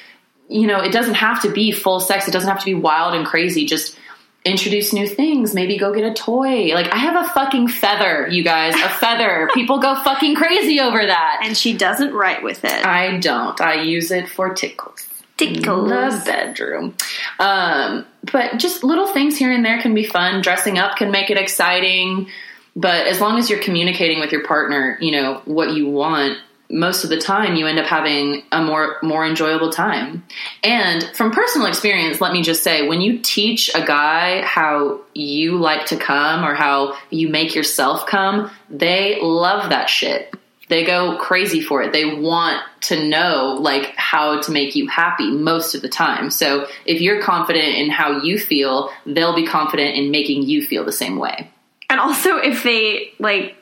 you 0.54 0.68
know, 0.68 0.80
it 0.80 0.92
doesn't 0.92 1.16
have 1.16 1.42
to 1.42 1.52
be 1.52 1.72
full 1.72 2.00
sex. 2.00 2.28
It 2.28 2.32
doesn't 2.32 2.50
have 2.50 2.60
to 2.60 2.66
be 2.66 2.76
wild 2.76 3.16
and 3.16 3.26
crazy. 3.26 3.66
Just 3.66 3.98
introduce 4.46 4.94
new 4.94 5.08
things. 5.08 5.56
Maybe 5.56 5.78
go 5.78 5.94
get 5.94 6.04
a 6.04 6.14
toy. 6.14 6.74
Like 6.74 6.94
I 6.94 6.98
have 6.98 7.26
a 7.26 7.30
fucking 7.30 7.70
feather, 7.70 8.28
you 8.28 8.44
guys, 8.44 8.76
a 8.76 8.90
feather. 8.90 9.50
People 9.54 9.80
go 9.80 9.96
fucking 9.96 10.36
crazy 10.36 10.80
over 10.80 11.04
that. 11.04 11.42
And 11.44 11.58
she 11.58 11.76
doesn't 11.76 12.14
write 12.14 12.44
with 12.44 12.64
it. 12.64 12.86
I 12.86 13.18
don't. 13.18 13.60
I 13.62 13.82
use 13.82 14.12
it 14.12 14.30
for 14.30 14.54
tickles. 14.54 15.08
Tickles. 15.38 15.90
The 15.90 16.22
bedroom. 16.26 16.96
Um, 17.40 18.06
but 18.32 18.58
just 18.60 18.84
little 18.84 19.08
things 19.08 19.36
here 19.36 19.52
and 19.52 19.66
there 19.66 19.82
can 19.82 19.96
be 19.96 20.04
fun. 20.04 20.42
Dressing 20.42 20.78
up 20.78 20.98
can 20.98 21.10
make 21.10 21.32
it 21.32 21.38
exciting. 21.38 22.28
But 22.76 23.08
as 23.08 23.20
long 23.20 23.40
as 23.40 23.50
you're 23.50 23.62
communicating 23.62 24.20
with 24.20 24.32
your 24.32 24.46
partner, 24.46 24.98
you 25.02 25.12
know, 25.12 25.42
what 25.46 25.72
you 25.72 25.90
want, 25.90 26.38
most 26.74 27.04
of 27.04 27.10
the 27.10 27.20
time 27.20 27.56
you 27.56 27.68
end 27.68 27.80
up 27.80 27.86
having 27.86 28.44
a 28.52 28.62
more 28.62 28.98
more 29.02 29.26
enjoyable 29.26 29.72
time. 29.72 30.26
And 30.64 31.04
from 31.14 31.32
personal 31.32 31.68
experience, 31.68 32.20
let 32.20 32.34
me 32.34 32.42
just 32.42 32.64
say 32.64 32.88
when 32.88 33.00
you 33.02 33.20
teach 33.20 33.70
a 33.74 33.86
guy 33.86 34.42
how 34.42 35.02
you 35.14 35.58
like 35.58 35.86
to 35.88 35.98
come 35.98 36.44
or 36.44 36.56
how 36.56 36.98
you 37.10 37.30
make 37.30 37.56
yourself 37.56 38.08
come, 38.08 38.52
they 38.70 39.20
love 39.22 39.70
that 39.70 39.90
shit 39.90 40.34
they 40.70 40.84
go 40.84 41.18
crazy 41.18 41.62
for 41.62 41.84
it. 41.84 41.94
They 41.94 42.16
want 42.16 42.64
to 42.82 43.08
know 43.08 43.58
like 43.60 43.94
how 43.96 44.42
to 44.42 44.52
make 44.52 44.76
you 44.76 44.88
happy 44.88 45.30
most 45.30 45.76
of 45.76 45.82
the 45.82 45.90
time. 45.90 46.32
So 46.32 46.68
if 46.86 47.02
you're 47.02 47.22
confident 47.22 47.76
in 47.76 47.92
how 47.92 48.22
you 48.22 48.40
feel, 48.40 48.90
they'll 49.06 49.36
be 49.36 49.46
confident 49.46 49.96
in 49.96 50.10
making 50.10 50.44
you 50.44 50.66
feel 50.66 50.84
the 50.84 50.92
same 50.92 51.18
way. 51.18 51.52
And 51.90 52.00
also, 52.00 52.38
if 52.38 52.64
they 52.64 53.14
like 53.20 53.56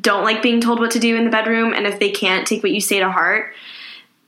don't 0.00 0.24
like 0.24 0.42
being 0.42 0.60
told 0.60 0.78
what 0.78 0.92
to 0.92 0.98
do 0.98 1.16
in 1.16 1.24
the 1.24 1.30
bedroom, 1.30 1.72
and 1.72 1.86
if 1.86 1.98
they 1.98 2.10
can't 2.10 2.46
take 2.46 2.62
what 2.62 2.72
you 2.72 2.80
say 2.80 3.00
to 3.00 3.10
heart, 3.10 3.52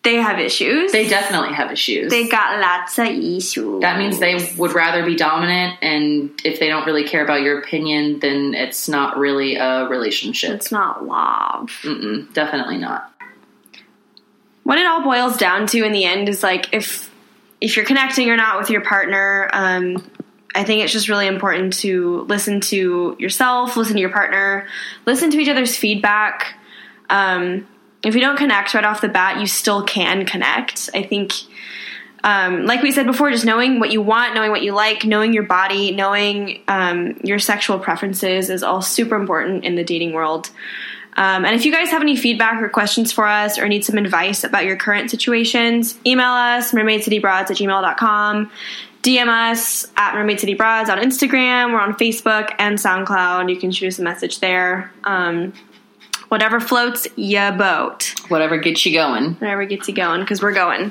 they 0.05 0.17
have 0.17 0.39
issues. 0.39 0.93
They 0.93 1.09
definitely 1.09 1.55
have 1.55 1.73
issues. 1.73 2.11
they 2.11 2.29
got 2.29 2.61
lots 2.61 2.99
of 2.99 3.07
issues. 3.07 3.81
that 3.81 3.99
means 3.99 4.19
they 4.19 4.55
would 4.59 4.75
rather 4.75 5.05
be 5.05 5.17
dominant 5.17 5.79
and 5.81 6.31
if 6.45 6.61
they 6.61 6.69
don't 6.69 6.85
really 6.85 7.05
care 7.05 7.25
about 7.25 7.41
your 7.41 7.59
opinion, 7.59 8.21
then 8.21 8.53
it's 8.53 8.87
not 8.87 9.17
really 9.17 9.57
a 9.57 9.89
relationship. 9.89 10.51
it's 10.51 10.71
not 10.71 11.07
love. 11.07 11.71
Mm-mm, 11.83 12.33
definitely 12.35 12.77
not. 12.77 13.11
What 14.63 14.79
it 14.79 14.87
all 14.87 15.03
boils 15.03 15.39
down 15.39 15.67
to 15.69 15.85
in 15.85 15.93
the 15.93 16.05
end 16.05 16.29
is 16.29 16.43
like 16.43 16.73
if 16.75 17.11
if 17.61 17.77
you're 17.77 17.87
connecting 17.87 18.29
or 18.29 18.37
not 18.37 18.59
with 18.59 18.69
your 18.69 18.83
partner. 18.83 19.49
Um, 19.55 20.11
I 20.55 20.65
think 20.65 20.83
it's 20.83 20.93
just 20.93 21.09
really 21.09 21.27
important 21.27 21.73
to 21.81 22.23
listen 22.29 22.61
to 22.63 23.17
yourself, 23.19 23.77
listen 23.77 23.95
to 23.95 24.01
your 24.01 24.11
partner, 24.11 24.67
listen 25.05 25.31
to 25.31 25.39
each 25.39 25.49
other's 25.49 25.77
feedback. 25.77 26.57
Um, 27.11 27.67
if 28.05 28.15
you 28.15 28.21
don't 28.21 28.37
connect 28.37 28.75
right 28.75 28.85
off 28.85 29.01
the 29.01 29.09
bat, 29.09 29.41
you 29.41 29.47
still 29.47 29.83
can 29.83 30.27
connect. 30.27 30.91
I 30.95 31.03
think, 31.03 31.33
um, 32.23 32.67
like 32.67 32.83
we 32.83 32.93
said 32.93 33.07
before, 33.07 33.31
just 33.31 33.45
knowing 33.45 33.81
what 33.81 33.91
you 33.91 34.01
want, 34.01 34.35
knowing 34.35 34.51
what 34.51 34.63
you 34.63 34.73
like, 34.73 35.05
knowing 35.05 35.33
your 35.33 35.43
body, 35.43 35.91
knowing 35.91 36.63
um, 36.69 37.19
your 37.25 37.39
sexual 37.39 37.79
preferences 37.79 38.51
is 38.51 38.63
all 38.63 38.83
super 38.83 39.17
important 39.17 39.65
in 39.65 39.75
the 39.75 39.85
dating 39.85 40.13
world. 40.13 40.51
Um, 41.17 41.45
and 41.45 41.55
if 41.55 41.65
you 41.65 41.73
guys 41.73 41.91
have 41.91 42.03
any 42.03 42.17
feedback 42.17 42.61
or 42.61 42.69
questions 42.69 43.13
for 43.13 43.27
us 43.27 43.59
or 43.59 43.69
need 43.69 43.85
some 43.85 43.97
advice 43.97 44.43
about 44.43 44.65
your 44.65 44.77
current 44.77 45.11
situations, 45.11 45.99
email 46.05 46.27
us, 46.27 46.73
mermaidcitybroads 46.73 47.51
at 47.51 47.57
gmail.com. 47.57 48.51
DM 49.05 49.29
us 49.29 49.87
at 49.99 50.15
Mermaid 50.15 50.41
City 50.41 50.55
Broads 50.55 50.89
on 50.89 50.97
Instagram. 50.97 51.75
We're 51.75 51.81
on 51.81 51.93
Facebook 51.93 52.55
and 52.59 52.79
SoundCloud. 52.79 53.53
You 53.53 53.61
can 53.61 53.71
shoot 53.71 53.89
us 53.89 53.99
a 53.99 54.03
message 54.03 54.41
there. 54.41 54.91
Um, 55.05 55.53
whatever 56.31 56.59
floats 56.59 57.07
your 57.15 57.53
boat. 57.53 58.15
Whatever 58.29 58.57
gets 58.57 58.87
you 58.87 58.95
going. 58.95 59.35
Whatever 59.35 59.67
gets 59.67 59.89
you 59.89 59.95
going, 59.95 60.23
because 60.23 60.41
we're 60.41 60.55
going. 60.55 60.91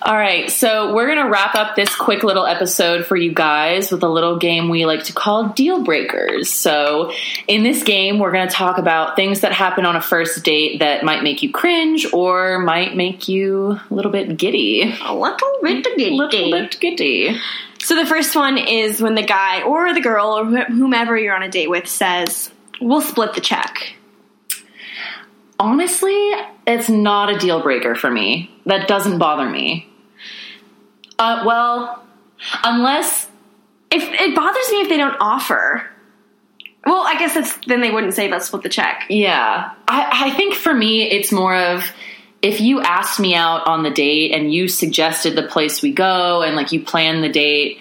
All 0.00 0.16
right, 0.16 0.48
so 0.48 0.94
we're 0.94 1.06
going 1.06 1.18
to 1.18 1.28
wrap 1.28 1.56
up 1.56 1.74
this 1.74 1.92
quick 1.96 2.22
little 2.22 2.46
episode 2.46 3.04
for 3.04 3.16
you 3.16 3.34
guys 3.34 3.90
with 3.90 4.04
a 4.04 4.08
little 4.08 4.38
game 4.38 4.68
we 4.68 4.86
like 4.86 5.02
to 5.04 5.12
call 5.12 5.48
Deal 5.48 5.82
Breakers. 5.82 6.50
So, 6.50 7.12
in 7.48 7.64
this 7.64 7.82
game, 7.82 8.20
we're 8.20 8.30
going 8.30 8.46
to 8.46 8.54
talk 8.54 8.78
about 8.78 9.16
things 9.16 9.40
that 9.40 9.52
happen 9.52 9.84
on 9.84 9.96
a 9.96 10.00
first 10.00 10.44
date 10.44 10.78
that 10.78 11.02
might 11.02 11.24
make 11.24 11.42
you 11.42 11.50
cringe 11.50 12.06
or 12.12 12.60
might 12.60 12.94
make 12.94 13.26
you 13.26 13.80
a 13.90 13.94
little 13.94 14.12
bit 14.12 14.36
giddy. 14.36 14.82
A 15.04 15.12
little 15.12 15.58
bit 15.62 15.84
A 16.12 16.16
little 16.16 16.60
bit 16.60 16.78
giddy. 16.78 17.36
So 17.80 17.96
the 17.96 18.06
first 18.06 18.36
one 18.36 18.56
is 18.56 19.02
when 19.02 19.16
the 19.16 19.22
guy 19.22 19.62
or 19.62 19.92
the 19.92 20.00
girl 20.00 20.28
or 20.28 20.44
whomever 20.44 21.18
you're 21.18 21.34
on 21.34 21.42
a 21.42 21.50
date 21.50 21.70
with 21.70 21.88
says, 21.88 22.52
"We'll 22.80 23.00
split 23.00 23.34
the 23.34 23.40
check." 23.40 23.97
Honestly, 25.58 26.32
it's 26.66 26.88
not 26.88 27.34
a 27.34 27.38
deal 27.38 27.62
breaker 27.62 27.94
for 27.94 28.10
me. 28.10 28.50
That 28.66 28.86
doesn't 28.88 29.18
bother 29.18 29.48
me. 29.48 29.88
Uh, 31.18 31.42
well, 31.46 32.04
unless 32.62 33.26
If 33.90 34.02
it 34.04 34.34
bothers 34.34 34.70
me 34.70 34.82
if 34.82 34.88
they 34.88 34.96
don't 34.96 35.16
offer. 35.20 35.88
Well, 36.86 37.02
I 37.06 37.18
guess 37.18 37.34
that's 37.34 37.56
then 37.66 37.80
they 37.80 37.90
wouldn't 37.90 38.14
say 38.14 38.30
let's 38.30 38.46
split 38.46 38.62
the 38.62 38.68
check. 38.68 39.06
Yeah. 39.08 39.72
I, 39.88 40.26
I 40.28 40.30
think 40.36 40.54
for 40.54 40.72
me, 40.72 41.10
it's 41.10 41.32
more 41.32 41.56
of 41.56 41.84
if 42.40 42.60
you 42.60 42.80
asked 42.80 43.18
me 43.18 43.34
out 43.34 43.66
on 43.66 43.82
the 43.82 43.90
date 43.90 44.32
and 44.32 44.52
you 44.52 44.68
suggested 44.68 45.34
the 45.34 45.42
place 45.42 45.82
we 45.82 45.92
go 45.92 46.42
and 46.42 46.54
like 46.54 46.70
you 46.70 46.84
planned 46.84 47.24
the 47.24 47.28
date, 47.28 47.78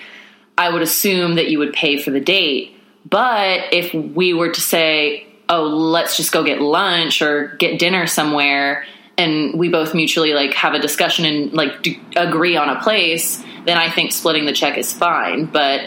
I 0.58 0.72
would 0.72 0.82
assume 0.82 1.36
that 1.36 1.50
you 1.50 1.60
would 1.60 1.74
pay 1.74 2.02
for 2.02 2.10
the 2.10 2.20
date. 2.20 2.74
But 3.08 3.72
if 3.72 3.94
we 3.94 4.34
were 4.34 4.52
to 4.52 4.62
say, 4.62 5.27
oh, 5.50 5.64
let's 5.64 6.18
just 6.18 6.32
go 6.32 6.44
get 6.44 6.62
lunch 6.62 7.22
or 7.22 7.56
get 7.58 7.80
dinner 7.80 8.08
somewhere, 8.08 8.86
and 9.18 9.58
we 9.58 9.70
both 9.70 9.94
mutually 9.94 10.34
like 10.34 10.54
have 10.54 10.74
a 10.74 10.80
discussion 10.80 11.26
and 11.26 11.54
like 11.54 11.82
do, 11.82 11.96
agree 12.16 12.58
on 12.58 12.70
a 12.70 12.80
place, 12.82 13.44
then 13.66 13.78
I 13.78 13.90
think 13.90 14.12
splitting 14.12 14.46
the 14.46 14.54
check 14.54 14.78
is 14.78 14.94
fine. 14.94 15.46
But 15.46 15.82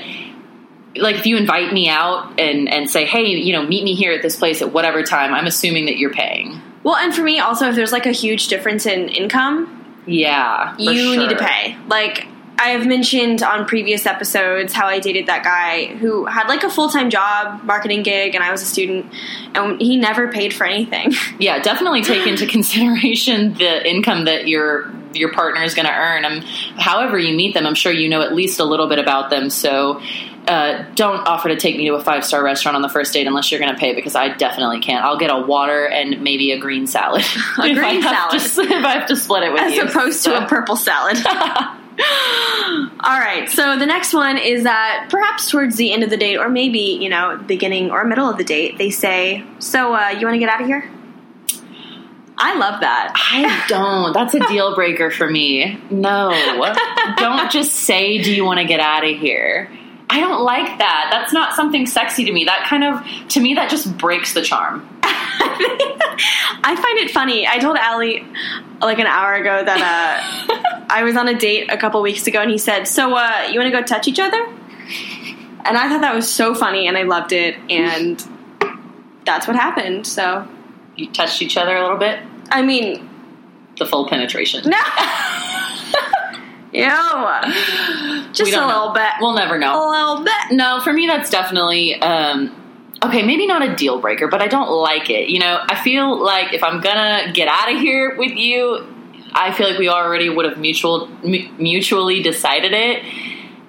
like 0.97 1.17
if 1.17 1.27
you 1.27 1.37
invite 1.37 1.73
me 1.73 1.89
out 1.89 2.41
and 2.41 2.69
and 2.69 2.91
say, 2.91 3.05
hey, 3.05 3.27
you 3.27 3.53
know, 3.53 3.63
meet 3.63 3.85
me 3.85 3.95
here 3.95 4.13
at 4.13 4.23
this 4.23 4.37
place 4.37 4.63
at 4.63 4.73
whatever 4.73 5.03
time, 5.03 5.33
I'm 5.35 5.47
assuming 5.47 5.87
that 5.87 5.97
you're 5.97 6.13
paying. 6.13 6.61
Well, 6.83 6.97
and 6.97 7.15
for 7.15 7.23
me 7.23 7.39
also, 7.39 7.69
if 7.69 7.77
there's 7.77 7.93
like 7.93 8.07
a 8.07 8.13
huge 8.13 8.49
difference 8.49 8.87
in 8.87 9.09
income, 9.11 9.77
Yeah, 10.07 10.75
you 10.79 11.17
need 11.17 11.31
to 11.31 11.37
pay. 11.37 11.77
Like 11.87 12.27
I 12.61 12.69
have 12.71 12.87
mentioned 12.87 13.43
on 13.43 13.65
previous 13.65 14.05
episodes 14.05 14.75
how 14.75 14.87
I 14.87 14.99
dated 15.01 15.27
that 15.27 15.43
guy 15.43 15.87
who 15.97 16.27
had 16.27 16.47
like 16.47 16.63
a 16.63 16.69
full 16.69 16.91
time 16.91 17.09
job, 17.09 17.65
marketing 17.65 18.03
gig, 18.03 18.35
and 18.35 18.45
I 18.45 18.51
was 18.53 18.61
a 18.61 18.67
student, 18.67 19.07
and 19.55 19.81
he 19.81 19.97
never 19.97 20.31
paid 20.31 20.53
for 20.53 20.65
anything. 20.67 21.13
Yeah, 21.39 21.59
definitely 21.61 22.03
take 22.03 22.27
into 22.27 22.47
consideration 22.47 23.55
the 23.55 23.89
income 23.89 24.27
that 24.27 24.47
your 24.47 24.93
your 25.15 25.33
partner 25.33 25.63
is 25.63 25.75
going 25.75 25.87
to 25.87 25.93
earn. 25.93 26.25
Um, 26.27 26.43
however 26.77 27.19
you 27.19 27.35
meet 27.35 27.55
them, 27.55 27.67
I'm 27.67 27.75
sure 27.75 27.91
you 27.91 28.11
know 28.11 28.21
at 28.21 28.35
least 28.35 28.61
a 28.61 28.65
little 28.65 28.89
bit 28.89 28.99
about 28.99 29.31
them. 29.31 29.49
So. 29.51 30.01
Uh, 30.49 30.85
don't 30.95 31.21
offer 31.29 31.51
to 31.51 31.55
take 31.57 31.77
me 31.77 31.87
to 31.87 31.95
a 31.95 32.03
five 32.03 32.25
star 32.25 32.43
restaurant 32.43 32.75
on 32.75 32.81
the 32.83 32.89
first 32.89 33.13
date 33.13 33.27
unless 33.27 33.53
you're 33.53 33.61
going 33.61 33.73
to 33.73 33.79
pay 33.79 33.95
because 33.95 34.17
I 34.17 34.29
definitely 34.35 34.81
can't. 34.81 35.05
I'll 35.05 35.19
get 35.19 35.31
a 35.31 35.39
water 35.39 35.87
and 35.87 36.23
maybe 36.23 36.51
a 36.53 36.59
green 36.59 36.87
salad. 36.87 37.23
A 37.59 37.75
green 37.75 38.01
have 38.01 38.31
to- 38.31 38.41
salad. 38.41 38.71
if 38.73 38.85
I 38.85 38.93
have 38.93 39.07
to 39.09 39.17
split 39.17 39.43
it 39.45 39.53
with 39.53 39.61
as 39.61 39.75
you. 39.75 39.83
opposed 39.83 40.25
to 40.25 40.43
a 40.43 40.49
purple 40.49 40.77
salad. 40.77 41.19
All 43.03 43.19
right, 43.19 43.49
so 43.51 43.79
the 43.79 43.87
next 43.87 44.13
one 44.13 44.39
is 44.39 44.65
that 44.65 45.09
perhaps 45.11 45.51
towards 45.51 45.77
the 45.77 45.93
end 45.93 46.03
of 46.03 46.11
the 46.11 46.17
date, 46.17 46.37
or 46.37 46.49
maybe 46.49 46.79
you 46.79 47.09
know, 47.09 47.43
beginning 47.47 47.91
or 47.91 48.05
middle 48.05 48.29
of 48.29 48.39
the 48.39 48.45
date, 48.45 48.79
they 48.79 48.91
say, 48.91 49.45
"So, 49.59 49.95
uh, 49.95 50.09
you 50.11 50.27
want 50.27 50.35
to 50.35 50.39
get 50.39 50.49
out 50.49 50.61
of 50.61 50.67
here?" 50.67 50.91
I 52.43 52.57
love 52.57 52.81
that. 52.81 53.13
I 53.15 53.65
don't. 53.69 54.15
That's 54.15 54.35
a 54.35 54.41
deal 54.49 54.75
breaker 54.75 55.11
for 55.11 55.29
me. 55.29 55.79
No. 55.91 56.31
don't 57.17 57.53
just 57.53 57.73
say, 57.73 58.23
Do 58.23 58.35
you 58.35 58.47
want 58.47 58.61
to 58.61 58.65
get 58.65 58.81
out 58.81 59.05
of 59.05 59.15
here? 59.19 59.71
I 60.09 60.21
don't 60.21 60.43
like 60.43 60.79
that. 60.79 61.09
That's 61.13 61.33
not 61.33 61.55
something 61.55 61.87
sexy 61.87 62.25
to 62.25 62.33
me. 62.33 62.47
That 62.47 62.67
kind 62.67 62.83
of, 62.83 63.29
to 63.29 63.41
me, 63.41 63.55
that 63.55 63.71
just 63.71 63.97
breaks 63.97 64.33
the 64.33 64.43
charm. 64.43 64.89
I 66.63 66.75
find 66.77 66.99
it 66.99 67.11
funny. 67.11 67.47
I 67.47 67.59
told 67.59 67.77
Allie 67.77 68.27
like 68.81 68.99
an 68.99 69.07
hour 69.07 69.35
ago 69.35 69.63
that 69.65 69.81
uh, 69.81 70.85
I 70.91 71.03
was 71.05 71.17
on 71.17 71.29
a 71.29 71.35
date 71.39 71.71
a 71.71 71.77
couple 71.77 72.01
weeks 72.03 72.27
ago, 72.27 72.41
and 72.41 72.51
he 72.51 72.59
said, 72.59 72.85
"So, 72.89 73.15
uh, 73.15 73.49
you 73.51 73.59
want 73.61 73.73
to 73.73 73.79
go 73.79 73.83
touch 73.85 74.09
each 74.09 74.19
other?" 74.19 74.43
And 75.65 75.77
I 75.77 75.89
thought 75.89 76.01
that 76.01 76.15
was 76.15 76.31
so 76.33 76.55
funny, 76.55 76.89
and 76.89 76.97
I 76.97 77.03
loved 77.03 77.33
it, 77.33 77.57
and 77.71 78.23
that's 79.27 79.47
what 79.47 79.57
happened. 79.57 80.07
So, 80.07 80.49
You 80.97 81.11
touched 81.13 81.43
each 81.43 81.57
other 81.57 81.77
a 81.77 81.83
little 81.83 81.99
bit, 81.99 82.21
I 82.51 82.63
mean, 82.63 83.09
the 83.79 83.87
full 83.87 84.09
penetration. 84.09 84.69
no, 84.71 84.77
ew, 86.73 88.33
just 88.33 88.53
a 88.53 88.57
know. 88.57 88.67
little 88.67 88.93
bit, 88.95 89.11
We'll 89.21 89.35
never 89.35 89.59
know. 89.59 89.75
a 89.75 89.91
little 89.91 90.25
bit. 90.25 90.53
No, 90.57 90.81
for 90.81 90.93
me, 90.93 91.07
that's 91.07 91.29
definitely 91.31 92.01
um, 92.01 92.49
okay, 93.05 93.23
maybe 93.23 93.47
not 93.47 93.63
a 93.63 93.75
deal 93.75 94.01
breaker, 94.01 94.29
but 94.29 94.43
I 94.43 94.49
don't 94.49 94.71
like 94.71 95.11
it. 95.11 95.29
You 95.29 95.39
know, 95.41 95.59
I 95.69 95.83
feel 95.83 96.23
like 96.23 96.53
if 96.53 96.63
I'm 96.63 96.81
gonna 96.81 97.33
get 97.33 97.49
out 97.49 97.73
of 97.73 97.81
here 97.81 98.17
with 98.17 98.33
you, 98.33 98.87
I 99.33 99.53
feel 99.53 99.69
like 99.69 99.79
we 99.79 99.89
already 99.89 100.29
would 100.29 100.45
have 100.45 100.59
mutual 100.59 101.09
mu- 101.23 101.49
mutually 101.59 102.23
decided 102.23 102.73
it. 102.73 103.05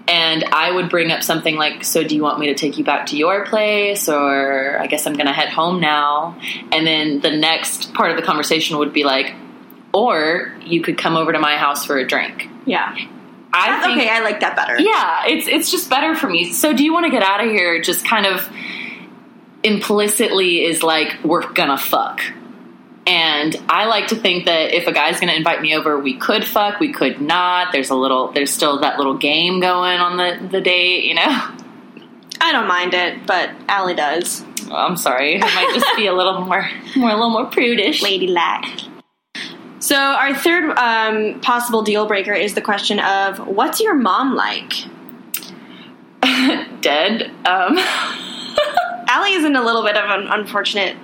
And 0.07 0.43
I 0.51 0.71
would 0.71 0.89
bring 0.89 1.11
up 1.11 1.23
something 1.23 1.55
like, 1.55 1.85
"So, 1.85 2.03
do 2.03 2.15
you 2.15 2.23
want 2.23 2.39
me 2.39 2.47
to 2.47 2.55
take 2.55 2.77
you 2.77 2.83
back 2.83 3.05
to 3.07 3.15
your 3.15 3.45
place, 3.45 4.09
or 4.09 4.77
I 4.81 4.87
guess 4.87 5.05
I'm 5.07 5.13
gonna 5.13 5.31
head 5.31 5.49
home 5.49 5.79
now?" 5.79 6.35
And 6.71 6.85
then 6.85 7.21
the 7.21 7.31
next 7.31 7.93
part 7.93 8.09
of 8.11 8.17
the 8.17 8.23
conversation 8.23 8.77
would 8.79 8.91
be 8.91 9.03
like, 9.03 9.33
"Or 9.93 10.53
you 10.65 10.81
could 10.81 10.97
come 10.97 11.15
over 11.15 11.31
to 11.31 11.39
my 11.39 11.55
house 11.55 11.85
for 11.85 11.97
a 11.97 12.05
drink." 12.05 12.49
Yeah. 12.65 12.93
I 13.53 13.81
think, 13.83 13.97
okay, 13.97 14.09
I 14.09 14.21
like 14.21 14.39
that 14.39 14.55
better. 14.55 14.79
yeah, 14.79 15.23
it's 15.27 15.47
it's 15.47 15.71
just 15.71 15.89
better 15.89 16.15
for 16.15 16.29
me. 16.29 16.51
So 16.51 16.73
do 16.73 16.83
you 16.83 16.93
want 16.93 17.05
to 17.05 17.11
get 17.11 17.21
out 17.23 17.43
of 17.43 17.49
here? 17.49 17.81
Just 17.81 18.05
kind 18.05 18.25
of 18.25 18.49
implicitly 19.63 20.63
is 20.63 20.83
like 20.83 21.23
we're 21.23 21.51
gonna 21.53 21.77
fuck. 21.77 22.21
And 23.07 23.55
I 23.67 23.85
like 23.85 24.07
to 24.07 24.15
think 24.15 24.45
that 24.45 24.73
if 24.75 24.87
a 24.87 24.91
guy's 24.91 25.19
gonna 25.19 25.33
invite 25.33 25.61
me 25.61 25.75
over, 25.75 25.99
we 25.99 26.17
could 26.17 26.45
fuck, 26.45 26.79
we 26.79 26.93
could 26.93 27.19
not. 27.19 27.71
There's 27.71 27.89
a 27.89 27.95
little, 27.95 28.31
there's 28.31 28.51
still 28.51 28.79
that 28.81 28.97
little 28.97 29.17
game 29.17 29.59
going 29.59 29.99
on 29.99 30.17
the 30.17 30.47
the 30.47 30.61
date, 30.61 31.05
you 31.05 31.15
know. 31.15 31.57
I 32.43 32.51
don't 32.51 32.67
mind 32.67 32.93
it, 32.93 33.25
but 33.27 33.51
Allie 33.67 33.93
does. 33.93 34.43
Well, 34.67 34.77
I'm 34.77 34.97
sorry, 34.97 35.41
I 35.41 35.55
might 35.55 35.73
just 35.73 35.95
be 35.95 36.07
a 36.07 36.13
little 36.13 36.41
more, 36.41 36.69
more 36.95 37.09
a 37.09 37.13
little 37.13 37.29
more 37.29 37.45
prudish. 37.45 38.01
Lady 38.01 38.27
lack. 38.27 38.65
So 39.79 39.95
our 39.95 40.35
third 40.35 40.77
um, 40.77 41.41
possible 41.41 41.81
deal 41.81 42.07
breaker 42.07 42.33
is 42.33 42.53
the 42.53 42.61
question 42.61 42.99
of 42.99 43.39
what's 43.47 43.79
your 43.79 43.95
mom 43.95 44.35
like? 44.35 44.73
Dead. 46.81 47.31
Um, 47.45 47.77
Allie 49.11 49.33
is 49.33 49.43
in 49.43 49.57
a 49.57 49.63
little 49.63 49.83
bit 49.83 49.97
of 49.97 50.09
an 50.09 50.27
unfortunate 50.27 50.95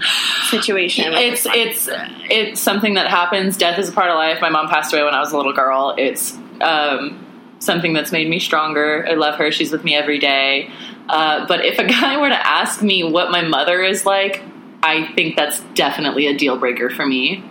situation. 0.49 1.13
it's 1.13 1.45
it's 1.45 1.89
it's 1.91 2.61
something 2.61 2.93
that 2.93 3.09
happens. 3.09 3.57
Death 3.57 3.77
is 3.79 3.89
a 3.89 3.91
part 3.91 4.09
of 4.09 4.15
life. 4.15 4.39
My 4.39 4.49
mom 4.49 4.69
passed 4.69 4.93
away 4.93 5.03
when 5.03 5.13
I 5.13 5.19
was 5.19 5.33
a 5.33 5.37
little 5.37 5.51
girl. 5.51 5.93
It's 5.97 6.33
um, 6.61 7.25
something 7.59 7.91
that's 7.91 8.13
made 8.13 8.29
me 8.29 8.39
stronger. 8.39 9.05
I 9.05 9.15
love 9.15 9.35
her. 9.35 9.51
She's 9.51 9.73
with 9.73 9.83
me 9.83 9.93
every 9.93 10.19
day. 10.19 10.71
Uh, 11.09 11.45
but 11.47 11.65
if 11.65 11.79
a 11.79 11.83
guy 11.99 12.17
were 12.17 12.29
to 12.29 12.47
ask 12.47 12.81
me 12.81 13.03
what 13.03 13.29
my 13.29 13.41
mother 13.41 13.83
is 13.83 14.05
like, 14.05 14.41
I 14.81 15.11
think 15.13 15.35
that's 15.35 15.59
definitely 15.73 16.27
a 16.27 16.37
deal 16.37 16.57
breaker 16.57 16.89
for 16.89 17.05
me. 17.05 17.43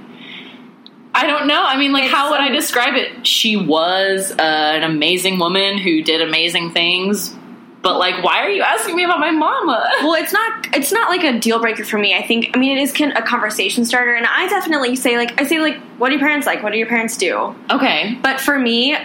I 1.15 1.27
don't 1.27 1.47
know. 1.47 1.63
I 1.63 1.77
mean, 1.77 1.93
like, 1.93 2.05
It's 2.05 2.15
how 2.15 2.31
would 2.31 2.41
I 2.41 2.49
describe 2.51 2.95
it? 2.95 3.27
She 3.27 3.57
was 3.57 4.33
uh, 4.33 4.43
an 4.43 4.85
amazing 4.85 5.39
woman 5.39 5.79
who 5.79 6.03
did 6.03 6.23
amazing 6.23 6.73
things. 6.73 7.35
But 7.83 7.99
like, 7.99 8.25
why 8.25 8.39
are 8.43 8.51
you 8.51 8.63
asking 8.63 8.97
me 8.97 9.05
about 9.05 9.21
my 9.21 9.31
mama? 9.31 9.89
well, 10.03 10.15
it's 10.15 10.33
not 10.33 10.75
it's 10.77 10.91
not 10.91 11.09
like 11.09 11.23
a 11.23 11.39
deal 11.39 11.61
breaker 11.61 11.85
for 11.85 11.99
me. 11.99 12.15
I 12.17 12.23
think 12.27 12.51
I 12.55 12.59
mean 12.59 12.77
it 12.77 12.81
is 12.83 12.91
can, 12.93 13.13
a 13.13 13.23
conversation 13.23 13.85
starter, 13.85 14.15
and 14.15 14.27
I 14.27 14.49
definitely 14.49 14.97
say 14.97 15.17
like 15.17 15.41
I 15.41 15.47
say 15.47 15.61
like 15.61 15.77
what 15.99 16.09
do 16.09 16.15
your 16.15 16.21
parents 16.21 16.47
like? 16.47 16.63
What 16.63 16.73
do 16.73 16.79
your 16.79 16.89
parents 16.89 17.17
do? 17.17 17.55
Okay, 17.71 18.19
But 18.23 18.41
for 18.41 18.59
me, 18.59 18.97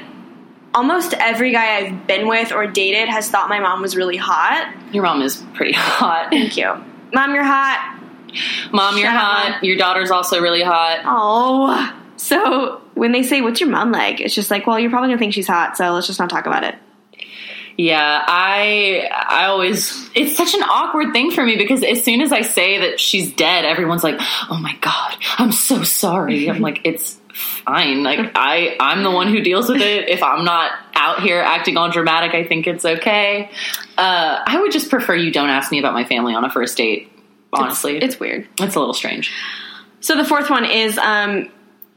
almost 0.73 1.13
every 1.13 1.51
guy 1.51 1.77
I've 1.77 2.07
been 2.07 2.27
with 2.27 2.51
or 2.51 2.65
dated 2.65 3.07
has 3.10 3.29
thought 3.29 3.49
my 3.49 3.60
mom 3.60 3.81
was 3.81 3.95
really 3.95 4.17
hot. 4.17 4.73
your 4.91 5.03
mom 5.03 5.21
is 5.21 5.43
pretty 5.53 5.73
hot. 5.75 6.29
Thank 6.31 6.57
you, 6.57 6.73
mom. 7.13 7.36
You're 7.36 7.43
hot. 7.43 7.99
Mom, 8.71 8.97
you're 8.97 9.07
Shut 9.07 9.15
up, 9.15 9.21
hot. 9.21 9.63
Your 9.63 9.77
daughter's 9.77 10.10
also 10.10 10.39
really 10.41 10.63
hot. 10.63 11.01
Oh, 11.05 11.93
so 12.15 12.81
when 12.93 13.12
they 13.12 13.23
say 13.23 13.41
what's 13.41 13.60
your 13.60 13.69
mom 13.69 13.91
like, 13.91 14.21
it's 14.21 14.34
just 14.34 14.49
like 14.49 14.65
well, 14.65 14.79
you're 14.79 14.89
probably 14.89 15.10
gonna 15.10 15.19
think 15.19 15.34
she's 15.34 15.47
hot, 15.47 15.75
so 15.77 15.91
let's 15.91 16.07
just 16.07 16.17
not 16.17 16.29
talk 16.29 16.45
about 16.47 16.63
it. 16.63 16.75
Yeah, 17.77 18.23
I 18.27 19.10
I 19.12 19.45
always 19.45 20.10
it's 20.13 20.36
such 20.36 20.53
an 20.53 20.62
awkward 20.63 21.13
thing 21.13 21.31
for 21.31 21.43
me 21.43 21.57
because 21.57 21.84
as 21.84 22.03
soon 22.03 22.21
as 22.21 22.31
I 22.31 22.41
say 22.41 22.79
that 22.79 22.99
she's 22.99 23.34
dead, 23.34 23.65
everyone's 23.65 24.03
like, 24.03 24.15
"Oh 24.49 24.60
my 24.62 24.75
god, 24.81 25.15
I'm 25.38 25.51
so 25.51 25.84
sorry." 25.84 26.49
I'm 26.49 26.62
like, 26.69 26.81
"It's 26.84 27.19
fine. 27.34 28.03
Like 28.03 28.31
I 28.36 28.75
I'm 28.79 29.03
the 29.03 29.12
one 29.12 29.27
who 29.29 29.41
deals 29.41 29.69
with 29.69 29.81
it. 29.81 30.10
If 30.10 30.21
I'm 30.21 30.43
not 30.45 30.71
out 30.93 31.21
here 31.21 31.39
acting 31.39 31.77
all 31.77 31.89
dramatic, 31.89 32.34
I 32.34 32.43
think 32.43 32.67
it's 32.67 32.86
okay." 32.86 33.49
Uh, 33.97 34.39
I 34.45 34.60
would 34.60 34.71
just 34.71 34.89
prefer 34.89 35.15
you 35.15 35.31
don't 35.31 35.49
ask 35.49 35.71
me 35.71 35.79
about 35.79 35.93
my 35.93 36.03
family 36.05 36.34
on 36.36 36.43
a 36.43 36.49
first 36.49 36.77
date. 36.77 37.12
Honestly, 37.53 37.97
it's 37.97 38.19
weird. 38.19 38.47
it's 38.60 38.75
a 38.75 38.79
little 38.79 38.93
strange. 38.93 39.31
So 39.99 40.15
the 40.17 40.25
fourth 40.25 40.49
one 40.49 40.65
is 40.65 40.97
um, 40.97 41.49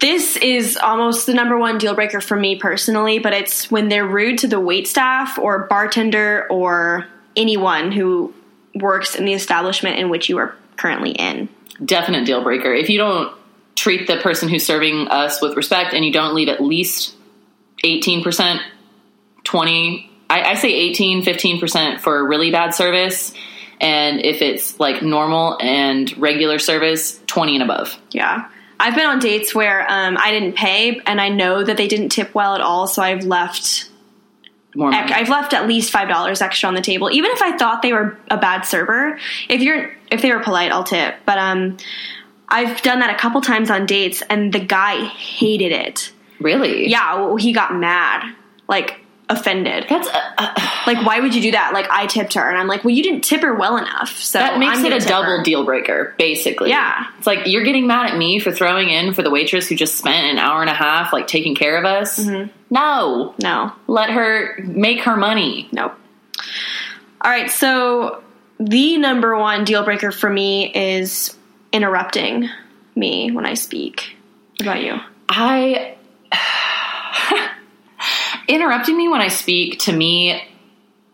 this 0.04 0.36
is 0.36 0.76
almost 0.76 1.24
the 1.24 1.32
number 1.32 1.56
one 1.56 1.78
deal 1.78 1.94
breaker 1.94 2.20
for 2.20 2.36
me 2.36 2.56
personally, 2.56 3.18
but 3.20 3.32
it's 3.32 3.70
when 3.70 3.88
they're 3.88 4.06
rude 4.06 4.36
to 4.36 4.46
the 4.46 4.60
wait 4.60 4.86
staff 4.86 5.38
or 5.38 5.60
bartender 5.60 6.46
or 6.50 7.06
anyone 7.34 7.90
who 7.90 8.34
works 8.74 9.14
in 9.14 9.24
the 9.24 9.32
establishment 9.32 9.98
in 9.98 10.10
which 10.10 10.28
you 10.28 10.36
are 10.36 10.54
currently 10.76 11.12
in. 11.12 11.48
definite 11.82 12.26
deal 12.26 12.42
breaker. 12.42 12.74
If 12.74 12.90
you 12.90 12.98
don't 12.98 13.34
treat 13.76 14.06
the 14.06 14.18
person 14.18 14.50
who's 14.50 14.66
serving 14.66 15.08
us 15.08 15.40
with 15.40 15.56
respect 15.56 15.94
and 15.94 16.04
you 16.04 16.12
don't 16.12 16.34
leave 16.34 16.48
at 16.48 16.62
least 16.62 17.14
18%, 17.82 18.60
20, 19.44 20.10
I, 20.28 20.42
I 20.42 20.54
say 20.56 20.68
18, 20.68 21.22
15% 21.22 22.00
for 22.00 22.28
really 22.28 22.50
bad 22.50 22.74
service. 22.74 23.32
And 23.80 24.20
if 24.20 24.42
it's 24.42 24.78
like 24.78 25.02
normal 25.02 25.56
and 25.62 26.14
regular 26.18 26.58
service, 26.58 27.18
20 27.26 27.54
and 27.54 27.62
above. 27.62 27.98
Yeah. 28.10 28.50
I've 28.78 28.94
been 28.94 29.06
on 29.06 29.18
dates 29.18 29.54
where 29.54 29.90
um, 29.90 30.16
I 30.18 30.30
didn't 30.30 30.56
pay 30.56 31.00
and 31.06 31.20
I 31.20 31.28
know 31.28 31.62
that 31.64 31.76
they 31.76 31.88
didn't 31.88 32.10
tip 32.10 32.34
well 32.34 32.54
at 32.54 32.60
all, 32.60 32.86
so 32.86 33.02
I've 33.02 33.24
left 33.24 33.88
More 34.74 34.90
money. 34.90 35.12
I've 35.12 35.28
left 35.28 35.52
at 35.54 35.66
least 35.68 35.90
five 35.92 36.08
dollars 36.08 36.42
extra 36.42 36.68
on 36.68 36.74
the 36.74 36.80
table, 36.82 37.10
even 37.10 37.30
if 37.30 37.40
I 37.42 37.56
thought 37.56 37.82
they 37.82 37.92
were 37.92 38.18
a 38.30 38.36
bad 38.36 38.62
server. 38.62 39.18
If 39.48 39.62
you're 39.62 39.92
if 40.10 40.22
they 40.22 40.32
were 40.32 40.40
polite, 40.40 40.72
I'll 40.72 40.84
tip. 40.84 41.14
But 41.24 41.38
um, 41.38 41.76
I've 42.48 42.82
done 42.82 43.00
that 43.00 43.10
a 43.10 43.18
couple 43.18 43.40
times 43.40 43.70
on 43.70 43.86
dates, 43.86 44.22
and 44.28 44.52
the 44.52 44.60
guy 44.60 45.04
hated 45.06 45.72
it. 45.72 46.12
really? 46.40 46.88
Yeah, 46.88 47.14
well, 47.14 47.36
he 47.36 47.52
got 47.52 47.74
mad, 47.74 48.34
like 48.68 49.00
offended. 49.28 49.86
That's 49.88 50.08
uh, 50.08 50.20
uh, 50.38 50.70
Like, 50.86 51.04
why 51.06 51.20
would 51.20 51.34
you 51.34 51.40
do 51.40 51.52
that? 51.52 51.72
Like, 51.72 51.88
I 51.90 52.06
tipped 52.06 52.34
her, 52.34 52.46
and 52.46 52.58
I'm 52.58 52.66
like, 52.66 52.84
well, 52.84 52.94
you 52.94 53.02
didn't 53.02 53.22
tip 53.24 53.40
her 53.40 53.54
well 53.54 53.78
enough. 53.78 54.18
So 54.18 54.38
that 54.38 54.58
makes 54.58 54.78
I'm 54.78 54.84
it 54.84 54.92
a 54.92 55.06
double 55.06 55.38
her. 55.38 55.42
deal 55.42 55.64
breaker, 55.64 56.14
basically. 56.18 56.68
Yeah. 56.68 57.06
It's 57.16 57.26
like 57.26 57.46
you're 57.46 57.64
getting 57.64 57.86
mad 57.86 58.10
at 58.10 58.18
me 58.18 58.38
for 58.38 58.52
throwing 58.52 58.90
in 58.90 59.14
for 59.14 59.22
the 59.22 59.30
waitress 59.30 59.66
who 59.66 59.76
just 59.76 59.96
spent 59.96 60.26
an 60.30 60.38
hour 60.38 60.60
and 60.60 60.68
a 60.68 60.74
half 60.74 61.10
like 61.14 61.26
taking 61.26 61.54
care 61.54 61.78
of 61.78 61.86
us. 61.86 62.18
Mm-hmm. 62.22 62.50
No. 62.68 63.34
No, 63.42 63.72
Let 63.86 64.10
her 64.10 64.56
make 64.62 65.00
her 65.04 65.16
money. 65.16 65.68
Nope. 65.72 65.94
All 67.22 67.30
right, 67.30 67.50
so 67.50 68.22
the 68.60 68.98
number 68.98 69.38
one 69.38 69.64
deal 69.64 69.84
breaker 69.84 70.12
for 70.12 70.28
me 70.28 70.70
is 70.74 71.34
interrupting 71.72 72.50
me 72.94 73.30
when 73.30 73.46
I 73.46 73.54
speak. 73.54 74.16
What 74.58 74.62
about 74.62 74.82
you? 74.82 75.00
I 75.30 75.96
interrupting 78.48 78.96
me 78.96 79.08
when 79.08 79.20
I 79.20 79.28
speak 79.28 79.80
to 79.80 79.92
me 79.92 80.42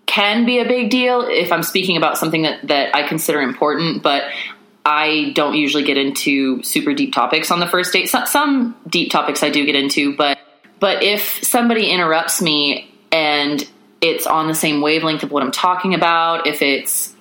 can 0.06 0.44
be 0.44 0.58
a 0.58 0.64
big 0.64 0.90
deal 0.90 1.22
if 1.22 1.52
I'm 1.52 1.62
speaking 1.62 1.96
about 1.96 2.18
something 2.18 2.42
that, 2.42 2.66
that 2.66 2.94
I 2.96 3.06
consider 3.06 3.40
important, 3.40 4.02
but 4.02 4.24
I 4.84 5.32
don't 5.34 5.54
usually 5.54 5.84
get 5.84 5.98
into 5.98 6.62
super 6.62 6.94
deep 6.94 7.12
topics 7.12 7.50
on 7.50 7.60
the 7.60 7.66
first 7.66 7.92
date. 7.92 8.08
Some, 8.08 8.26
some 8.26 8.76
deep 8.88 9.10
topics 9.12 9.42
I 9.42 9.50
do 9.50 9.64
get 9.64 9.76
into, 9.76 10.16
but 10.16 10.38
but 10.80 11.02
if 11.02 11.44
somebody 11.44 11.90
interrupts 11.90 12.40
me 12.40 12.90
and 13.12 13.62
it's 14.00 14.26
on 14.26 14.48
the 14.48 14.54
same 14.54 14.80
wavelength 14.80 15.22
of 15.22 15.30
what 15.30 15.42
I'm 15.42 15.52
talking 15.52 15.94
about, 15.94 16.46
if 16.46 16.62
it's 16.62 17.14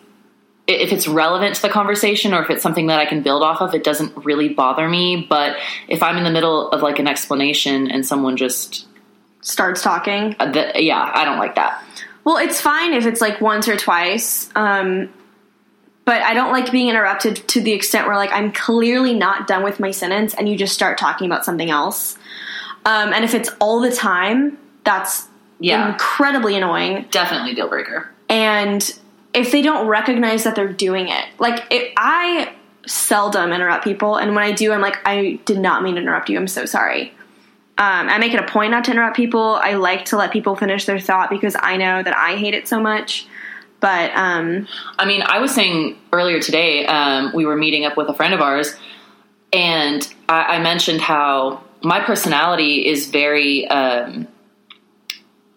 if 0.65 0.93
it's 0.93 1.07
relevant 1.07 1.55
to 1.55 1.61
the 1.63 1.69
conversation 1.69 2.33
or 2.33 2.43
if 2.43 2.49
it's 2.51 2.61
something 2.61 2.87
that 2.87 2.99
I 2.99 3.05
can 3.05 3.23
build 3.23 3.41
off 3.41 3.59
of, 3.59 3.73
it 3.73 3.83
doesn't 3.83 4.15
really 4.23 4.49
bother 4.49 4.87
me. 4.87 5.25
But 5.27 5.57
if 5.87 6.03
I'm 6.03 6.15
in 6.15 6.23
the 6.23 6.29
middle 6.29 6.69
of 6.71 6.81
like 6.83 6.99
an 6.99 7.07
explanation 7.07 7.89
and 7.89 8.05
someone 8.05 8.37
just, 8.37 8.85
Starts 9.41 9.81
talking. 9.81 10.35
uh, 10.39 10.51
the, 10.51 10.71
yeah, 10.81 11.11
I 11.13 11.25
don't 11.25 11.37
like 11.39 11.55
that. 11.55 11.83
Well, 12.23 12.37
it's 12.37 12.59
fine 12.61 12.93
if 12.93 13.05
it's 13.05 13.21
like 13.21 13.39
once 13.41 13.67
or 13.67 13.77
twice. 13.77 14.49
Um, 14.55 15.11
but 16.05 16.21
I 16.21 16.33
don't 16.33 16.51
like 16.51 16.71
being 16.71 16.89
interrupted 16.89 17.35
to 17.49 17.61
the 17.61 17.71
extent 17.71 18.07
where 18.07 18.15
like 18.15 18.31
I'm 18.31 18.51
clearly 18.51 19.13
not 19.13 19.47
done 19.47 19.63
with 19.63 19.79
my 19.79 19.91
sentence 19.91 20.33
and 20.33 20.49
you 20.49 20.57
just 20.57 20.73
start 20.73 20.97
talking 20.97 21.27
about 21.27 21.45
something 21.45 21.69
else. 21.69 22.17
Um, 22.85 23.13
and 23.13 23.23
if 23.23 23.33
it's 23.33 23.49
all 23.59 23.79
the 23.81 23.91
time, 23.91 24.57
that's 24.83 25.27
Yeah. 25.59 25.91
incredibly 25.91 26.55
annoying. 26.55 27.05
Definitely 27.11 27.53
deal 27.55 27.67
breaker. 27.69 28.09
and 28.27 28.97
if 29.33 29.51
they 29.51 29.61
don't 29.61 29.87
recognize 29.87 30.43
that 30.45 30.55
they're 30.55 30.73
doing 30.73 31.07
it 31.07 31.23
like 31.37 31.63
it, 31.69 31.93
i 31.97 32.51
seldom 32.87 33.51
interrupt 33.53 33.83
people 33.83 34.15
and 34.15 34.33
when 34.33 34.43
i 34.43 34.51
do 34.51 34.71
i'm 34.73 34.81
like 34.81 34.97
i 35.05 35.39
did 35.45 35.59
not 35.59 35.83
mean 35.83 35.93
to 35.95 36.01
interrupt 36.01 36.29
you 36.29 36.37
i'm 36.39 36.47
so 36.47 36.65
sorry 36.65 37.13
um, 37.79 38.07
i 38.09 38.17
make 38.19 38.33
it 38.33 38.39
a 38.39 38.47
point 38.47 38.69
not 38.71 38.83
to 38.83 38.91
interrupt 38.91 39.15
people 39.15 39.59
i 39.61 39.73
like 39.73 40.05
to 40.05 40.17
let 40.17 40.31
people 40.31 40.55
finish 40.55 40.85
their 40.85 40.99
thought 40.99 41.29
because 41.29 41.55
i 41.61 41.75
know 41.75 42.03
that 42.03 42.15
i 42.15 42.35
hate 42.35 42.53
it 42.53 42.67
so 42.67 42.79
much 42.79 43.27
but 43.79 44.11
um, 44.15 44.67
I 44.97 45.05
mean, 45.05 45.21
I 45.25 45.39
was 45.39 45.53
saying 45.53 45.97
earlier 46.11 46.39
today, 46.39 46.85
um, 46.85 47.31
we 47.33 47.45
were 47.45 47.55
meeting 47.55 47.85
up 47.85 47.95
with 47.95 48.09
a 48.09 48.13
friend 48.13 48.33
of 48.33 48.41
ours, 48.41 48.75
and 49.53 50.07
I, 50.27 50.57
I 50.57 50.59
mentioned 50.59 51.01
how 51.01 51.63
my 51.81 52.01
personality 52.01 52.87
is 52.87 53.09
very. 53.09 53.67
Um, 53.67 54.27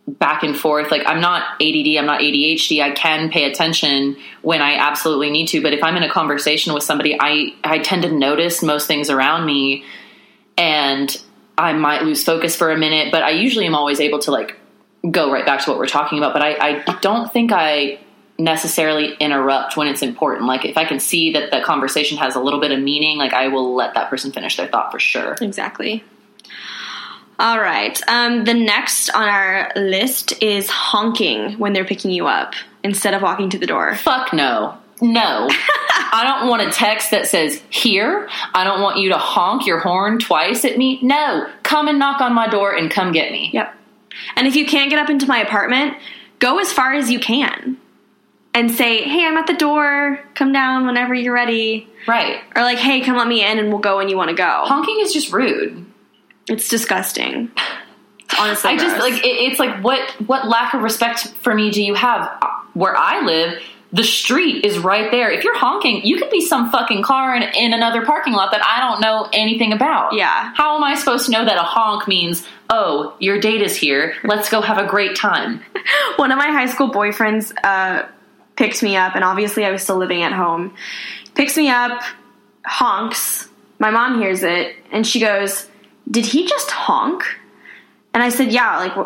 back 0.09 0.43
and 0.43 0.57
forth. 0.57 0.91
Like 0.91 1.03
I'm 1.07 1.21
not 1.21 1.43
ADD, 1.63 1.97
I'm 1.97 2.07
not 2.07 2.21
ADHD. 2.21 2.83
I 2.83 2.91
can 2.91 3.31
pay 3.31 3.45
attention 3.45 4.17
when 4.43 4.61
I 4.61 4.75
absolutely 4.75 5.31
need 5.31 5.47
to, 5.49 5.63
but 5.63 5.73
if 5.73 5.83
I'm 5.83 5.97
in 5.97 6.03
a 6.03 6.11
conversation 6.11 6.75
with 6.75 6.83
somebody, 6.83 7.17
I 7.19 7.55
I 7.63 7.79
tend 7.79 8.03
to 8.03 8.11
notice 8.11 8.63
most 8.63 8.89
things 8.89 9.09
around 9.09 9.47
me 9.47 9.85
and 10.59 11.17
I 11.59 11.73
might 11.73 12.03
lose 12.03 12.25
focus 12.25 12.57
for 12.57 12.71
a 12.71 12.79
minute, 12.79 13.13
but 13.13 13.23
I 13.23 13.31
usually 13.31 13.67
am 13.67 13.75
always 13.75 14.01
able 14.01 14.19
to 14.21 14.31
like 14.31 14.57
go 15.11 15.31
right 15.31 15.45
back 15.45 15.65
to 15.65 15.71
what 15.71 15.79
we're 15.79 15.87
talking 15.87 16.19
about, 16.19 16.33
but 16.33 16.43
I, 16.43 16.83
I 16.87 16.99
don't 17.01 17.33
think 17.33 17.51
I 17.53 18.01
necessarily 18.39 19.15
interrupt 19.15 19.77
when 19.77 19.89
it's 19.89 20.03
important. 20.03 20.47
Like 20.47 20.65
if 20.65 20.77
I 20.77 20.85
can 20.85 21.01
see 21.01 21.33
that 21.33 21.51
the 21.51 21.61
conversation 21.61 22.19
has 22.19 22.35
a 22.35 22.41
little 22.41 22.61
bit 22.61 22.73
of 22.73 22.81
meaning, 22.81 23.19
like 23.19 23.33
I 23.33 23.49
will 23.49 23.75
let 23.75 23.95
that 23.95 24.11
person 24.11 24.33
finish 24.33 24.57
their 24.57 24.69
thought 24.69 24.91
for 24.93 24.99
sure. 24.99 25.37
Exactly. 25.41 26.05
All 27.39 27.61
right. 27.61 28.01
Um, 28.09 28.45
the 28.45 28.55
next 28.55 29.11
on 29.11 29.29
our 29.29 29.73
list 29.75 30.41
is 30.43 30.69
honking 30.71 31.59
when 31.59 31.73
they're 31.73 31.85
picking 31.85 32.11
you 32.11 32.27
up 32.27 32.55
instead 32.85 33.15
of 33.15 33.23
walking 33.23 33.51
to 33.51 33.59
the 33.59 33.67
door. 33.67 33.97
Fuck 33.97 34.33
no. 34.33 34.79
No. 35.03 35.49
I 36.15 36.23
don't 36.25 36.49
want 36.49 36.63
a 36.63 36.71
text 36.71 37.11
that 37.11 37.27
says 37.27 37.61
here. 37.71 38.29
I 38.55 38.65
don't 38.65 38.81
want 38.81 38.99
you 38.99 39.11
to 39.11 39.19
honk 39.19 39.67
your 39.67 39.81
horn 39.81 40.19
twice 40.19 40.65
at 40.65 40.79
me. 40.79 41.01
No. 41.03 41.49
Come 41.65 41.89
and 41.89 41.99
knock 41.99 42.21
on 42.21 42.33
my 42.35 42.47
door 42.47 42.75
and 42.75 42.91
come 42.91 43.13
get 43.13 43.33
me. 43.33 43.51
Yep. 43.53 43.75
And 44.37 44.47
if 44.47 44.55
you 44.55 44.65
can't 44.65 44.91
get 44.91 45.01
up 45.01 45.11
into 45.11 45.27
my 45.27 45.39
apartment, 45.39 45.97
go 46.39 46.61
as 46.61 46.73
far 46.73 46.95
as 46.95 47.11
you 47.11 47.19
can 47.19 47.79
and 48.55 48.71
say, 48.71 49.03
hey, 49.03 49.25
I'm 49.27 49.37
at 49.37 49.47
the 49.47 49.55
door. 49.55 50.21
Come 50.35 50.53
down 50.53 50.87
whenever 50.87 51.15
you're 51.15 51.35
ready. 51.35 51.89
Right. 52.07 52.41
Or 52.55 52.63
like, 52.63 52.79
hey, 52.79 53.01
come 53.01 53.17
let 53.17 53.27
me 53.27 53.45
in 53.45 53.59
and 53.59 53.71
we'll 53.71 53.81
go 53.81 53.97
when 53.97 54.09
you 54.09 54.17
want 54.17 54.31
to 54.31 54.37
go. 54.37 54.63
Honking 54.65 55.01
is 55.01 55.13
just 55.13 55.33
rude. 55.33 55.85
It's 56.49 56.69
disgusting. 56.69 57.51
It's 58.21 58.35
honestly, 58.39 58.71
I 58.71 58.77
just 58.77 58.99
like 58.99 59.15
it, 59.25 59.27
it's 59.27 59.59
like 59.59 59.83
what 59.83 60.01
what 60.27 60.49
lack 60.49 60.75
of 60.75 60.83
respect 60.83 61.29
for 61.43 61.55
me 61.55 61.71
do 61.71 61.83
you 61.83 61.95
have? 61.95 62.31
Where 62.75 62.97
I 62.97 63.25
live, 63.25 63.63
the 63.93 64.05
street 64.05 64.65
is 64.65 64.79
right 64.79 65.11
there. 65.11 65.31
If 65.31 65.45
you're 65.45 65.59
honking, 65.59 66.05
you 66.05 66.17
could 66.17 66.31
be 66.31 66.41
some 66.41 66.71
fucking 66.71 67.03
car 67.03 67.37
in, 67.37 67.43
in 67.43 67.75
another 67.75 68.07
parking 68.07 68.33
lot 68.33 68.51
that 68.53 68.65
I 68.65 68.81
don't 68.81 69.03
know 69.03 69.29
anything 69.35 69.73
about. 69.73 70.15
Yeah. 70.15 70.53
How 70.55 70.77
am 70.77 70.83
I 70.85 70.95
supposed 70.95 71.27
to 71.27 71.33
know 71.33 71.45
that 71.45 71.59
a 71.59 71.63
honk 71.63 72.09
means, 72.09 72.47
oh, 72.71 73.15
your 73.19 73.39
date 73.39 73.61
is 73.61 73.77
here. 73.77 74.15
Let's 74.25 74.49
go 74.49 74.63
have 74.63 74.79
a 74.79 74.87
great 74.87 75.15
time. 75.15 75.61
one 76.17 76.33
of 76.33 76.39
my 76.39 76.51
high 76.51 76.67
school 76.67 76.91
boyfriends 76.91 77.53
uh, 77.63 78.07
picked 78.57 78.83
me 78.83 78.97
up, 78.97 79.15
and 79.15 79.23
obviously 79.23 79.67
I 79.67 79.71
was 79.71 79.83
still 79.83 79.99
living 79.99 80.23
at 80.23 80.33
home. 80.33 80.75
Picks 81.35 81.57
me 81.59 81.69
up, 81.69 82.03
honks. 82.65 83.49
My 83.79 83.91
mom 83.91 84.21
hears 84.21 84.43
it, 84.43 84.75
and 84.91 85.07
she 85.07 85.21
goes, 85.21 85.69
"Did 86.11 86.25
he 86.25 86.47
just 86.47 86.71
honk?" 86.71 87.25
And 88.15 88.23
I 88.23 88.29
said, 88.29 88.53
"Yeah, 88.53 88.79
like 88.79 88.97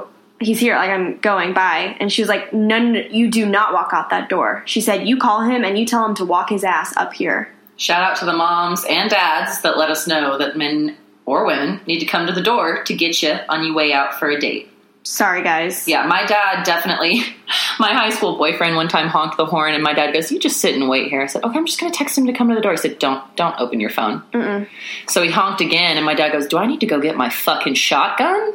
he's 0.40 0.58
here. 0.58 0.76
Like 0.76 0.90
I'm 0.90 1.18
going 1.18 1.52
by." 1.54 1.96
And 2.00 2.12
she 2.12 2.22
was 2.22 2.28
like, 2.28 2.52
"No, 2.52 2.78
no, 2.78 2.92
no, 2.92 3.00
you 3.10 3.30
do 3.30 3.46
not 3.46 3.72
walk 3.72 3.90
out 3.92 4.10
that 4.10 4.28
door." 4.28 4.62
She 4.66 4.80
said, 4.80 5.06
"You 5.06 5.16
call 5.18 5.42
him 5.42 5.64
and 5.64 5.78
you 5.78 5.86
tell 5.86 6.04
him 6.04 6.14
to 6.16 6.24
walk 6.24 6.50
his 6.50 6.64
ass 6.64 6.96
up 6.96 7.12
here." 7.12 7.52
Shout 7.76 8.02
out 8.02 8.16
to 8.18 8.24
the 8.24 8.32
moms 8.32 8.84
and 8.88 9.10
dads 9.10 9.60
that 9.62 9.76
let 9.76 9.90
us 9.90 10.06
know 10.06 10.38
that 10.38 10.56
men 10.56 10.96
or 11.26 11.44
women 11.44 11.80
need 11.86 12.00
to 12.00 12.06
come 12.06 12.26
to 12.26 12.32
the 12.32 12.42
door 12.42 12.84
to 12.84 12.94
get 12.94 13.22
you 13.22 13.36
on 13.48 13.64
your 13.64 13.74
way 13.74 13.92
out 13.92 14.14
for 14.18 14.30
a 14.30 14.40
date. 14.40 14.70
Sorry, 15.06 15.42
guys. 15.44 15.86
Yeah, 15.86 16.04
my 16.06 16.24
dad 16.26 16.64
definitely. 16.64 17.22
My 17.78 17.92
high 17.92 18.10
school 18.10 18.38
boyfriend 18.38 18.74
one 18.74 18.88
time 18.88 19.06
honked 19.06 19.36
the 19.36 19.46
horn, 19.46 19.74
and 19.74 19.82
my 19.82 19.92
dad 19.92 20.12
goes, 20.12 20.32
"You 20.32 20.40
just 20.40 20.60
sit 20.60 20.74
and 20.74 20.88
wait 20.88 21.10
here." 21.10 21.20
I 21.20 21.26
said, 21.26 21.44
"Okay, 21.44 21.56
I'm 21.58 21.66
just 21.66 21.78
going 21.78 21.92
to 21.92 21.96
text 21.96 22.16
him 22.16 22.26
to 22.26 22.32
come 22.32 22.48
to 22.48 22.54
the 22.54 22.60
door." 22.62 22.72
I 22.72 22.76
said, 22.76 22.98
"Don't, 22.98 23.22
don't 23.36 23.54
open 23.60 23.78
your 23.78 23.90
phone." 23.90 24.22
Mm-mm. 24.32 24.66
So 25.06 25.22
he 25.22 25.30
honked 25.30 25.60
again, 25.60 25.96
and 25.96 26.04
my 26.04 26.14
dad 26.14 26.32
goes, 26.32 26.46
"Do 26.46 26.56
I 26.56 26.66
need 26.66 26.80
to 26.80 26.86
go 26.86 26.98
get 26.98 27.16
my 27.16 27.28
fucking 27.28 27.74
shotgun?" 27.74 28.54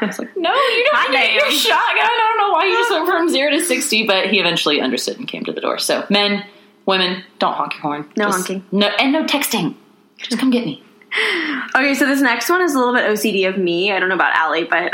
I 0.00 0.06
was 0.06 0.18
like, 0.18 0.36
"No, 0.36 0.52
you 0.52 0.84
don't 0.90 0.94
Hot 0.96 1.10
need 1.10 1.16
to 1.18 1.22
get 1.22 1.32
your 1.34 1.50
shotgun." 1.50 1.78
I 2.04 2.16
don't 2.36 2.38
know 2.48 2.52
why 2.52 2.64
you 2.66 2.72
just 2.74 2.90
went 2.90 3.06
from 3.06 3.28
zero 3.28 3.50
to 3.50 3.60
sixty, 3.64 4.06
but 4.06 4.26
he 4.26 4.38
eventually 4.40 4.80
understood 4.80 5.18
and 5.18 5.26
came 5.28 5.44
to 5.44 5.52
the 5.52 5.60
door. 5.60 5.78
So, 5.78 6.04
men, 6.10 6.44
women, 6.86 7.24
don't 7.38 7.54
honk 7.54 7.72
your 7.74 7.82
horn. 7.82 8.10
No 8.16 8.26
Just- 8.26 8.38
honking. 8.38 8.64
No, 8.72 8.86
and 8.88 9.12
no 9.12 9.24
texting. 9.24 9.74
Just 10.18 10.38
come 10.38 10.50
get 10.50 10.64
me. 10.64 10.82
Okay, 11.74 11.94
so 11.94 12.06
this 12.06 12.20
next 12.20 12.48
one 12.48 12.62
is 12.62 12.74
a 12.74 12.78
little 12.78 12.94
bit 12.94 13.04
OCD 13.10 13.48
of 13.48 13.58
me. 13.58 13.90
I 13.92 13.98
don't 13.98 14.08
know 14.08 14.14
about 14.14 14.34
Allie, 14.34 14.64
but 14.64 14.90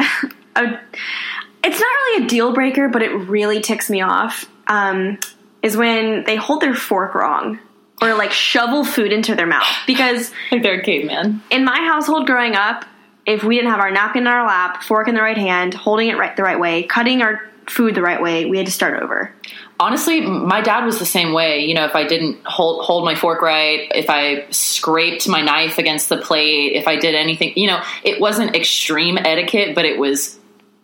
I- 0.56 0.78
it's 1.64 1.80
not 1.80 1.87
really 1.87 2.24
a 2.24 2.28
deal 2.28 2.52
breaker, 2.52 2.88
but 2.88 3.02
it 3.02 3.11
really 3.11 3.61
ticks 3.61 3.90
me 3.90 4.00
off. 4.02 4.44
Um, 4.66 5.18
is 5.62 5.76
when 5.76 6.24
they 6.24 6.37
hold 6.37 6.61
their 6.61 6.74
fork 6.74 7.14
wrong 7.14 7.59
or 8.00 8.14
like 8.14 8.30
shovel 8.30 8.85
food 8.85 9.12
into 9.12 9.35
their 9.35 9.46
mouth. 9.46 9.66
Because 9.87 10.30
Like 10.52 10.62
they're 10.62 10.80
a 10.80 10.82
caveman. 10.85 11.42
in 11.50 11.64
my 11.64 11.76
household 11.80 12.26
growing 12.26 12.54
up, 12.54 12.85
if 13.26 13.42
we 13.42 13.56
didn't 13.56 13.70
have 13.70 13.80
our 13.80 13.90
napkin 13.90 14.22
in 14.22 14.26
our 14.28 14.46
lap, 14.46 14.82
fork 14.82 15.08
in 15.08 15.14
the 15.14 15.22
right 15.22 15.36
hand, 15.36 15.74
holding 15.74 16.08
it 16.08 16.16
right 16.16 16.36
the 16.36 16.42
right 16.42 16.58
way, 16.58 16.84
cutting 16.84 17.22
our 17.22 17.40
food 17.68 17.94
the 17.94 18.02
right 18.02 18.22
way, 18.22 18.44
we 18.44 18.56
had 18.56 18.66
to 18.66 18.72
start 18.72 19.02
over. 19.02 19.34
honestly 19.78 20.20
my 20.22 20.60
dad 20.62 20.84
was 20.86 20.98
the 20.98 21.04
same 21.06 21.34
way 21.34 21.60
you 21.66 21.74
know 21.74 21.84
if 21.84 21.94
i 21.94 22.02
didn't 22.06 22.38
hold 22.46 22.82
hold 22.82 23.04
my 23.04 23.14
fork 23.14 23.42
right 23.42 23.90
if 23.94 24.08
i 24.08 24.46
scraped 24.50 25.28
my 25.28 25.42
knife 25.42 25.76
against 25.76 26.08
the 26.08 26.16
plate 26.16 26.72
if 26.74 26.88
i 26.88 26.96
did 26.96 27.14
anything 27.14 27.52
you 27.56 27.66
know 27.66 27.82
it 28.02 28.18
wasn't 28.18 28.56
extreme 28.56 29.18
etiquette 29.18 29.74
but 29.74 29.84
it 29.84 29.98
was 29.98 30.38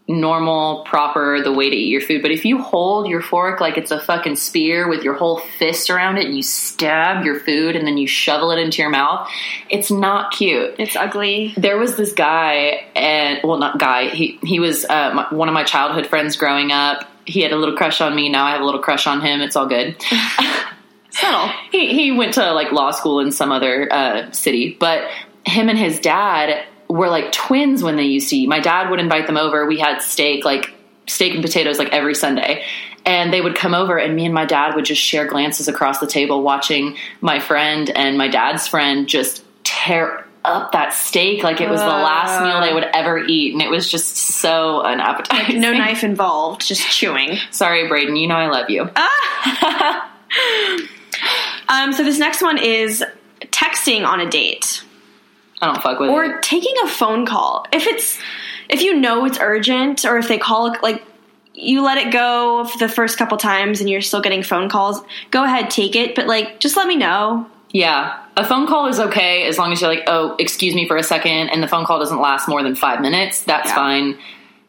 normal 0.09 0.83
proper 0.85 1.41
the 1.43 1.53
way 1.53 1.71
to 1.71 1.77
eat 1.77 1.89
your 1.89 2.01
food. 2.01 2.23
But 2.23 2.33
if 2.33 2.45
you 2.45 2.61
hold 2.61 3.09
your 3.09 3.23
fork 3.23 3.61
like 3.61 3.79
it's 3.79 3.93
a 3.93 4.01
fucking 4.01 4.37
spear 4.37 4.89
with 4.89 5.05
your 5.05 5.15
whole 5.15 5.39
fist 5.39 5.91
around 5.91 6.19
it 6.19 6.27
and 6.27 6.37
you 6.37 6.43
stab 6.43 7.25
your 7.25 7.39
food 7.39 7.77
and 7.77 7.87
then 7.87 7.97
you 7.97 8.09
shovel 8.09 8.51
it 8.51 8.59
into 8.59 8.83
your 8.83 8.91
mouth 8.91 9.29
it's 9.71 9.91
not 9.91 10.33
cute. 10.33 10.75
It's 10.79 10.97
ugly. 10.97 11.55
there 11.57 11.79
was 11.79 11.97
this 11.97 12.13
guy 12.13 12.85
and 12.97 13.41
well 13.45 13.59
not 13.59 13.79
guy 13.79 14.09
he 14.09 14.39
he 14.43 14.61
was 14.61 14.85
uh, 14.85 15.13
my, 15.15 15.35
one 15.35 15.49
of 15.49 15.55
my 15.55 15.65
childhood 15.65 16.07
friends 16.07 16.37
growing 16.37 16.73
up. 16.73 17.09
He 17.25 17.41
had 17.41 17.53
a 17.53 17.57
little 17.57 17.77
crush 17.77 18.01
on 18.01 18.15
me. 18.15 18.29
Now 18.29 18.47
i 18.47 18.53
have 18.53 18.61
a 18.61 18.65
little 18.65 18.83
crush 18.83 19.07
on 19.07 19.21
him. 19.21 19.41
It's 19.41 19.55
all 19.55 19.67
good. 19.67 19.97
Subtle. 21.11 21.51
he 21.71 21.95
he 21.95 22.11
went 22.11 22.35
to 22.35 22.53
like 22.53 22.73
law 22.73 22.91
school 22.91 23.21
in 23.21 23.31
some 23.31 23.53
other 23.53 23.91
uh, 23.93 24.33
city. 24.33 24.77
But 24.79 25.09
him 25.47 25.69
and 25.69 25.79
his 25.79 26.01
dad 26.01 26.65
were 26.93 27.09
like 27.09 27.33
twins 27.33 27.83
when 27.83 27.97
they 27.97 28.05
used 28.05 28.29
to 28.31 28.37
eat. 28.37 28.49
My 28.49 28.61
dad 28.61 28.91
would 28.91 29.01
invite 29.01 29.27
them 29.27 29.37
over. 29.37 29.67
We 29.67 29.79
had 29.79 30.01
steak 30.01 30.45
like 30.45 30.75
steak 31.07 31.35
and 31.35 31.43
potatoes 31.43 31.79
like 31.79 31.89
every 31.89 32.15
sunday. 32.15 32.65
And 33.05 33.33
they 33.33 33.41
would 33.41 33.57
come 33.57 33.75
over 33.75 33.99
and 33.99 34.15
me 34.15 34.27
and 34.27 34.35
my 34.35 34.45
dad 34.45 34.77
would 34.77 34.85
just 34.85 35.03
share 35.03 35.27
glances 35.27 35.67
across 35.67 35.99
the 35.99 36.07
table 36.07 36.43
watching 36.43 36.97
my 37.21 37.41
friend 37.41 37.91
and 37.91 38.17
my 38.17 38.29
dad's 38.29 38.69
friend 38.69 39.09
just 39.09 39.45
tear 39.65 40.25
up 40.45 40.73
that 40.73 40.93
steak 40.93 41.43
like 41.43 41.61
it 41.61 41.69
was 41.69 41.81
the 41.81 41.87
last 41.87 42.43
meal 42.43 42.61
they 42.61 42.75
would 42.75 42.87
ever 42.93 43.19
eat. 43.19 43.55
And 43.55 43.63
it 43.63 43.71
was 43.71 43.91
just 43.91 44.17
so 44.17 44.83
unappetizing. 44.83 45.61
No 45.61 45.73
knife 45.77 46.05
involved, 46.05 46.67
just 46.67 46.89
chewing. 46.91 47.39
sorry 47.51 47.89
braden. 47.89 48.17
You 48.17 48.29
know 48.29 48.37
i 48.37 48.49
love 48.49 48.71
you. 48.71 48.89
Um, 51.69 51.93
so 51.93 52.05
this 52.05 52.19
next 52.19 52.43
one 52.43 52.59
is 52.59 53.03
texting 53.47 54.07
on 54.07 54.21
a 54.21 54.29
date. 54.29 54.85
I 55.63 55.67
don't 55.67 55.83
fuck 55.83 55.99
with 55.99 56.11
or 56.11 56.25
it 56.25 56.43
taking 56.43 56.75
a 56.85 56.89
phone 56.89 57.25
call 57.25 57.67
if 57.73 57.87
it's 57.87 58.19
if 58.69 58.83
you 58.83 58.95
know 59.01 59.25
it's 59.25 59.39
urgent 59.41 60.05
or 60.05 60.19
if 60.19 60.29
they 60.29 60.37
call 60.39 60.75
like 60.83 61.03
you 61.55 61.83
let 61.83 61.99
it 61.99 62.13
go 62.13 62.65
for 62.65 62.79
the 62.79 62.89
first 62.89 63.17
couple 63.19 63.37
times 63.39 63.81
and 63.81 63.89
you're 63.89 64.01
still 64.01 64.21
getting 64.21 64.43
phone 64.43 64.69
calls 64.69 65.01
go 65.31 65.45
ahead 65.45 65.71
take 65.71 65.97
it 65.97 66.15
but 66.15 66.27
like 66.27 66.61
just 66.61 66.77
let 66.77 66.87
me 66.87 66.97
know 66.97 67.47
Yeah, 67.73 68.19
a 68.37 68.45
phone 68.45 68.67
call 68.67 68.89
is 68.89 69.01
okay 69.01 69.47
as 69.47 69.57
long 69.57 69.73
as 69.73 69.81
you're 69.81 69.89
like, 69.89 70.05
oh, 70.07 70.37
excuse 70.39 70.75
me 70.75 70.87
for 70.87 70.99
a 70.99 71.03
second, 71.03 71.49
and 71.49 71.63
the 71.63 71.67
phone 71.69 71.87
call 71.87 71.99
doesn't 71.99 72.21
last 72.21 72.47
more 72.47 72.63
than 72.63 72.75
five 72.75 73.01
minutes. 73.01 73.45
That's 73.45 73.69
Yeah. 73.71 73.75
fine. 73.75 74.19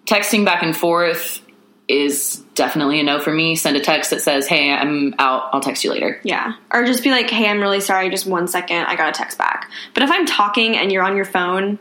Texting 0.06 0.46
back 0.46 0.64
and 0.64 0.74
forth 0.76 1.42
is 1.88 2.38
definitely 2.56 3.00
a 3.00 3.04
no 3.04 3.20
for 3.20 3.32
me. 3.34 3.56
Send 3.56 3.76
a 3.76 3.82
text 3.82 4.12
that 4.12 4.22
says, 4.22 4.48
hey, 4.48 4.72
I'm 4.72 5.14
out. 5.20 5.50
I'll 5.52 5.60
text 5.62 5.84
you 5.84 5.92
later. 5.92 6.20
yeah 6.24 6.54
or 6.72 6.86
just 6.86 7.04
be 7.04 7.12
like 7.12 7.30
hey 7.30 7.48
i'm 7.48 7.60
really 7.60 7.80
sorry 7.82 8.10
just 8.10 8.26
one 8.26 8.48
second 8.48 8.78
i 8.86 8.96
got 8.96 9.10
a 9.10 9.12
text 9.12 9.38
back 9.38 9.70
but 9.94 10.02
if 10.04 10.10
i'm 10.12 10.26
talking 10.26 10.76
and 10.78 10.92
you're 10.92 11.04
on 11.04 11.16
your 11.16 11.26
phone 11.26 11.78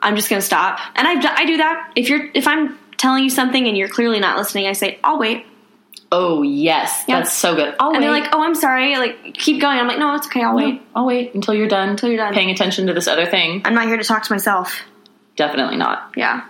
i'm 0.00 0.16
just 0.16 0.30
gonna 0.30 0.40
stop 0.40 0.78
and 0.94 1.06
i, 1.06 1.12
I 1.34 1.44
do 1.44 1.56
that 1.58 1.92
if 1.96 2.08
you're 2.08 2.28
if 2.34 2.46
i'm 2.46 2.78
telling 2.96 3.24
you 3.24 3.30
something 3.30 3.66
and 3.66 3.76
you're 3.76 3.88
clearly 3.88 4.20
not 4.20 4.38
listening 4.38 4.66
i 4.66 4.72
say 4.72 4.98
i'll 5.04 5.18
wait 5.18 5.46
Oh, 6.14 6.42
yes. 6.42 7.04
Yeah. 7.08 7.20
That's 7.20 7.32
so 7.32 7.54
good. 7.56 7.74
I'll 7.80 7.88
and 7.88 7.96
wait. 7.98 8.00
they're 8.02 8.10
like 8.10 8.28
oh 8.34 8.42
i'm 8.42 8.54
sorry 8.54 8.96
like 8.96 9.32
keep 9.34 9.60
going 9.62 9.78
i'm 9.78 9.88
like 9.88 9.98
no 9.98 10.14
it's 10.14 10.26
okay 10.26 10.42
i'll 10.42 10.56
No, 10.56 10.64
wait 10.64 10.82
I'll 10.94 11.06
wait 11.06 11.34
until 11.34 11.54
you're 11.54 11.68
done. 11.68 11.88
Until 11.90 12.10
you're 12.10 12.18
done. 12.18 12.34
Paying 12.34 12.50
attention 12.50 12.86
to 12.88 12.92
this 12.94 13.08
other 13.08 13.24
thing. 13.26 13.62
i'm 13.64 13.74
not 13.74 13.86
here 13.86 13.96
to 13.96 14.04
talk 14.04 14.22
to 14.24 14.32
myself 14.32 14.80
Definitely 15.36 15.76
not. 15.78 16.12
yeah 16.16 16.46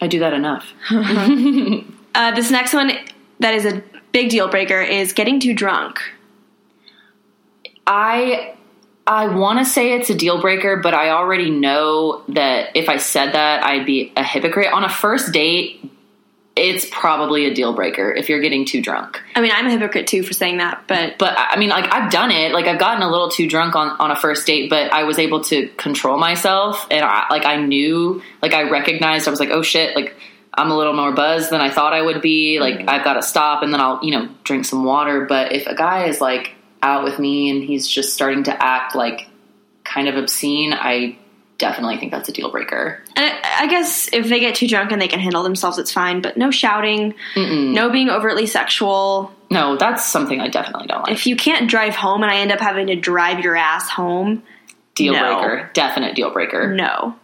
I 0.00 0.06
do 0.06 0.20
that 0.20 0.32
enough. 0.32 0.72
Uh, 2.14 2.34
this 2.34 2.50
next 2.50 2.74
one 2.74 2.90
that 3.38 3.54
is 3.54 3.64
a 3.64 3.80
big 4.10 4.30
deal 4.30 4.48
breaker 4.48 4.80
is 4.80 5.12
getting 5.12 5.38
too 5.38 5.54
drunk. 5.54 6.00
I 7.86 8.56
I 9.06 9.28
want 9.28 9.60
to 9.60 9.64
say 9.64 9.92
it's 9.92 10.10
a 10.10 10.14
deal 10.14 10.40
breaker, 10.40 10.76
but 10.76 10.94
I 10.94 11.10
already 11.10 11.48
know 11.48 12.24
that 12.28 12.76
if 12.76 12.88
I 12.88 12.96
said 12.96 13.32
that, 13.32 13.64
I'd 13.64 13.86
be 13.86 14.12
a 14.16 14.24
hypocrite. 14.24 14.72
On 14.72 14.82
a 14.82 14.88
first 14.88 15.32
date, 15.32 15.90
it's 16.58 16.86
probably 16.90 17.46
a 17.46 17.54
deal 17.54 17.72
breaker 17.72 18.12
if 18.12 18.28
you're 18.28 18.40
getting 18.40 18.64
too 18.64 18.82
drunk. 18.82 19.22
I 19.34 19.40
mean, 19.40 19.52
I'm 19.54 19.66
a 19.66 19.70
hypocrite 19.70 20.06
too 20.08 20.22
for 20.22 20.32
saying 20.32 20.58
that, 20.58 20.84
but 20.86 21.18
But 21.18 21.34
I 21.38 21.56
mean, 21.58 21.70
like 21.70 21.92
I've 21.92 22.10
done 22.10 22.30
it. 22.30 22.52
Like 22.52 22.66
I've 22.66 22.78
gotten 22.78 23.02
a 23.02 23.10
little 23.10 23.30
too 23.30 23.48
drunk 23.48 23.76
on 23.76 23.88
on 23.98 24.10
a 24.10 24.16
first 24.16 24.46
date, 24.46 24.68
but 24.68 24.92
I 24.92 25.04
was 25.04 25.18
able 25.18 25.42
to 25.44 25.68
control 25.76 26.18
myself, 26.18 26.86
and 26.90 27.04
I 27.04 27.26
like 27.30 27.46
I 27.46 27.56
knew, 27.56 28.22
like 28.42 28.54
I 28.54 28.68
recognized, 28.68 29.28
I 29.28 29.30
was 29.30 29.40
like, 29.40 29.50
oh 29.50 29.62
shit, 29.62 29.94
like 29.94 30.16
I'm 30.58 30.70
a 30.70 30.76
little 30.76 30.94
more 30.94 31.12
buzzed 31.12 31.50
than 31.50 31.60
I 31.60 31.70
thought 31.70 31.92
I 31.92 32.02
would 32.02 32.20
be. 32.20 32.58
Like 32.58 32.76
mm-hmm. 32.76 32.90
I've 32.90 33.04
got 33.04 33.14
to 33.14 33.22
stop 33.22 33.62
and 33.62 33.72
then 33.72 33.80
I'll, 33.80 34.00
you 34.02 34.10
know, 34.10 34.28
drink 34.42 34.64
some 34.64 34.84
water. 34.84 35.24
But 35.24 35.52
if 35.52 35.66
a 35.66 35.74
guy 35.74 36.06
is 36.06 36.20
like 36.20 36.54
out 36.82 37.04
with 37.04 37.18
me 37.18 37.50
and 37.50 37.62
he's 37.62 37.86
just 37.86 38.12
starting 38.12 38.44
to 38.44 38.62
act 38.62 38.96
like 38.96 39.28
kind 39.84 40.08
of 40.08 40.16
obscene, 40.16 40.72
I 40.72 41.16
definitely 41.58 41.98
think 41.98 42.12
that's 42.12 42.28
a 42.28 42.32
deal 42.32 42.50
breaker. 42.50 43.02
And 43.16 43.24
I 43.26 43.64
I 43.64 43.66
guess 43.66 44.08
if 44.12 44.28
they 44.28 44.40
get 44.40 44.54
too 44.54 44.68
drunk 44.68 44.92
and 44.92 45.02
they 45.02 45.08
can 45.08 45.18
handle 45.20 45.42
themselves, 45.42 45.78
it's 45.78 45.92
fine. 45.92 46.20
But 46.22 46.36
no 46.36 46.50
shouting, 46.50 47.14
no 47.36 47.90
being 47.90 48.08
overtly 48.10 48.46
sexual. 48.46 49.32
No, 49.50 49.76
that's 49.76 50.04
something 50.06 50.40
I 50.40 50.48
definitely 50.48 50.86
don't 50.86 51.02
like. 51.02 51.12
If 51.12 51.26
you 51.26 51.34
can't 51.36 51.68
drive 51.68 51.94
home 51.96 52.22
and 52.22 52.30
I 52.30 52.36
end 52.36 52.52
up 52.52 52.60
having 52.60 52.86
to 52.88 52.96
drive 52.96 53.40
your 53.44 53.56
ass 53.56 53.88
home, 53.88 54.42
Deal 54.94 55.12
No. 55.14 55.20
breaker. 55.40 55.70
Definite 55.74 56.14
deal 56.16 56.30
breaker. 56.30 56.72
no. 56.74 57.14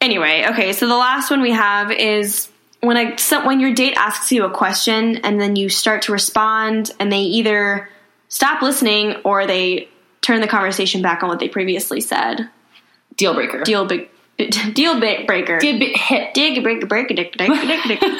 Anyway, 0.00 0.46
okay, 0.50 0.72
so 0.72 0.86
the 0.88 0.96
last 0.96 1.30
one 1.30 1.42
we 1.42 1.50
have 1.52 1.90
is 1.92 2.48
when 2.80 3.18
so 3.18 3.44
when 3.46 3.60
your 3.60 3.74
date 3.74 3.94
asks 3.98 4.32
you 4.32 4.44
a 4.44 4.50
question 4.50 5.18
and 5.18 5.38
then 5.38 5.56
you 5.56 5.68
start 5.68 6.02
to 6.02 6.12
respond 6.12 6.90
and 6.98 7.12
they 7.12 7.20
either 7.20 7.88
stop 8.28 8.62
listening 8.62 9.16
or 9.24 9.46
they 9.46 9.88
turn 10.22 10.40
the 10.40 10.46
conversation 10.48 11.02
back 11.02 11.22
on 11.22 11.28
what 11.28 11.38
they 11.38 11.48
previously 11.48 12.00
said. 12.00 12.48
Deal 13.16 13.34
breaker. 13.34 13.62
Deal 13.64 13.84
big 13.86 14.08
deal 14.74 14.98
big 15.00 15.26
breaker. 15.26 15.58
Deal 15.58 15.78
bi- 15.78 15.92
hit. 15.94 16.34
Dig 16.34 16.62
breaker 16.62 16.86
breaker 16.86 17.14
dick 17.14 17.36
dick 17.36 17.50
dick 17.50 17.80
dick. 18.00 18.02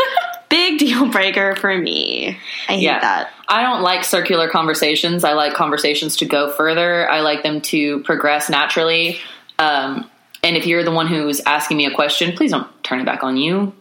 Big 0.51 0.81
deal 0.81 1.07
breaker 1.07 1.55
for 1.55 1.79
me. 1.79 2.37
I 2.69 2.73
hate 2.73 2.81
Yeah. 2.83 2.99
that. 2.99 3.31
I 3.49 3.63
don't 3.63 3.83
like 3.83 4.03
circular 4.03 4.49
conversations. 4.49 5.23
I 5.23 5.35
like 5.35 5.55
conversations 5.55 6.17
to 6.17 6.25
go 6.25 6.51
further. 6.51 7.09
I 7.09 7.21
like 7.21 7.45
them 7.45 7.61
to 7.61 8.01
progress 8.03 8.51
naturally. 8.51 9.21
Um, 9.61 10.11
and 10.43 10.57
if 10.57 10.67
you're 10.67 10.83
the 10.83 10.91
one 10.91 11.07
who's 11.07 11.39
asking 11.47 11.77
me 11.77 11.87
a 11.87 11.95
question, 11.95 12.37
please 12.37 12.51
don't 12.51 12.67
turn 12.83 12.99
it 12.99 13.05
back 13.07 13.23
on 13.23 13.37
you. 13.37 13.73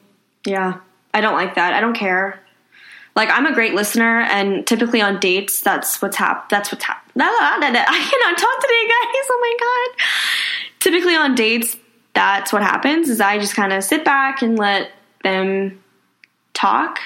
Yeah, 0.45 0.77
I 1.11 1.21
don't 1.21 1.33
like 1.33 1.55
that. 1.55 1.73
I 1.73 1.81
don't 1.81 1.95
care. 1.95 2.39
Like 3.15 3.29
I'm 3.31 3.47
a 3.47 3.53
great 3.55 3.73
listener, 3.73 4.19
and 4.21 4.65
typically 4.67 5.01
on 5.01 5.19
dates, 5.19 5.61
that's 5.61 5.99
what's 6.03 6.17
hap. 6.17 6.49
That's 6.49 6.71
what's 6.71 6.83
hap. 6.83 7.03
I 7.19 8.09
cannot 8.11 8.37
talk 8.37 8.61
today, 8.61 8.87
guys. 8.87 9.27
Oh 9.27 9.39
my 9.41 9.55
god. 9.59 10.05
Typically 10.79 11.15
on 11.15 11.35
dates, 11.35 11.75
that's 12.13 12.53
what 12.53 12.61
happens. 12.61 13.09
Is 13.09 13.21
I 13.21 13.37
just 13.37 13.55
kind 13.55 13.73
of 13.73 13.83
sit 13.83 14.05
back 14.05 14.41
and 14.41 14.57
let 14.57 14.91
them 15.23 15.83
talk, 16.53 16.99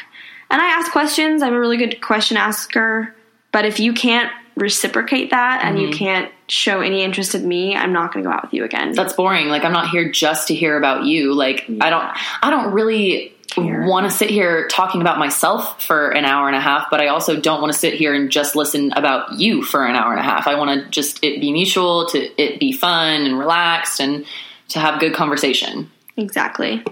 and 0.50 0.62
I 0.62 0.66
ask 0.66 0.92
questions. 0.92 1.42
I'm 1.42 1.54
a 1.54 1.60
really 1.60 1.78
good 1.78 2.02
question 2.02 2.38
asker. 2.38 3.16
But 3.52 3.66
if 3.66 3.80
you 3.80 3.94
can't 3.94 4.32
reciprocate 4.56 5.32
that 5.32 5.62
and 5.64 5.80
you 5.80 5.88
mm-hmm. 5.88 5.98
can't 5.98 6.32
show 6.48 6.82
any 6.82 7.04
interest 7.04 7.34
in 7.36 7.48
me, 7.48 7.76
I'm 7.76 7.94
not 7.94 8.14
going 8.14 8.24
to 8.24 8.30
go 8.30 8.34
out 8.34 8.44
with 8.44 8.54
you 8.54 8.64
again. 8.64 8.94
That's 8.94 9.14
boring. 9.14 9.48
Like 9.48 9.64
I'm 9.64 9.72
not 9.72 9.90
here 9.90 10.12
just 10.12 10.48
to 10.50 10.56
hear 10.56 10.78
about 10.78 11.06
you. 11.06 11.34
Like 11.34 11.66
I 11.82 11.90
don't 11.90 12.12
I 12.42 12.50
don't 12.50 12.74
really. 12.74 13.32
Want 13.58 14.10
to 14.10 14.16
sit 14.16 14.30
here 14.30 14.68
talking 14.68 15.02
about 15.02 15.20
myself 15.20 15.84
for 15.84 16.10
an 16.10 16.26
hour 16.26 16.48
and 16.48 16.56
a 16.56 16.62
half, 16.62 16.88
but 16.90 17.02
I 17.02 17.08
also 17.08 17.40
don't 17.40 17.62
want 17.62 17.74
to 17.74 17.78
sit 17.78 17.94
here 17.94 18.14
and 18.14 18.32
just 18.32 18.56
listen 18.56 18.92
about 18.94 19.34
you 19.40 19.64
for 19.64 19.86
an 19.86 19.96
hour 19.96 20.12
and 20.12 20.20
a 20.20 20.24
half. 20.24 20.48
I 20.48 20.56
want 20.56 20.84
to 20.84 20.90
just 20.90 21.24
it 21.24 21.40
be 21.42 21.52
mutual, 21.52 22.08
to 22.08 22.42
it 22.42 22.60
be 22.60 22.72
fun 22.72 23.22
and 23.24 23.38
relaxed 23.38 24.00
and 24.00 24.26
to 24.70 24.80
have 24.80 25.00
good 25.00 25.14
conversation. 25.14 25.92
Exactly. 26.18 26.84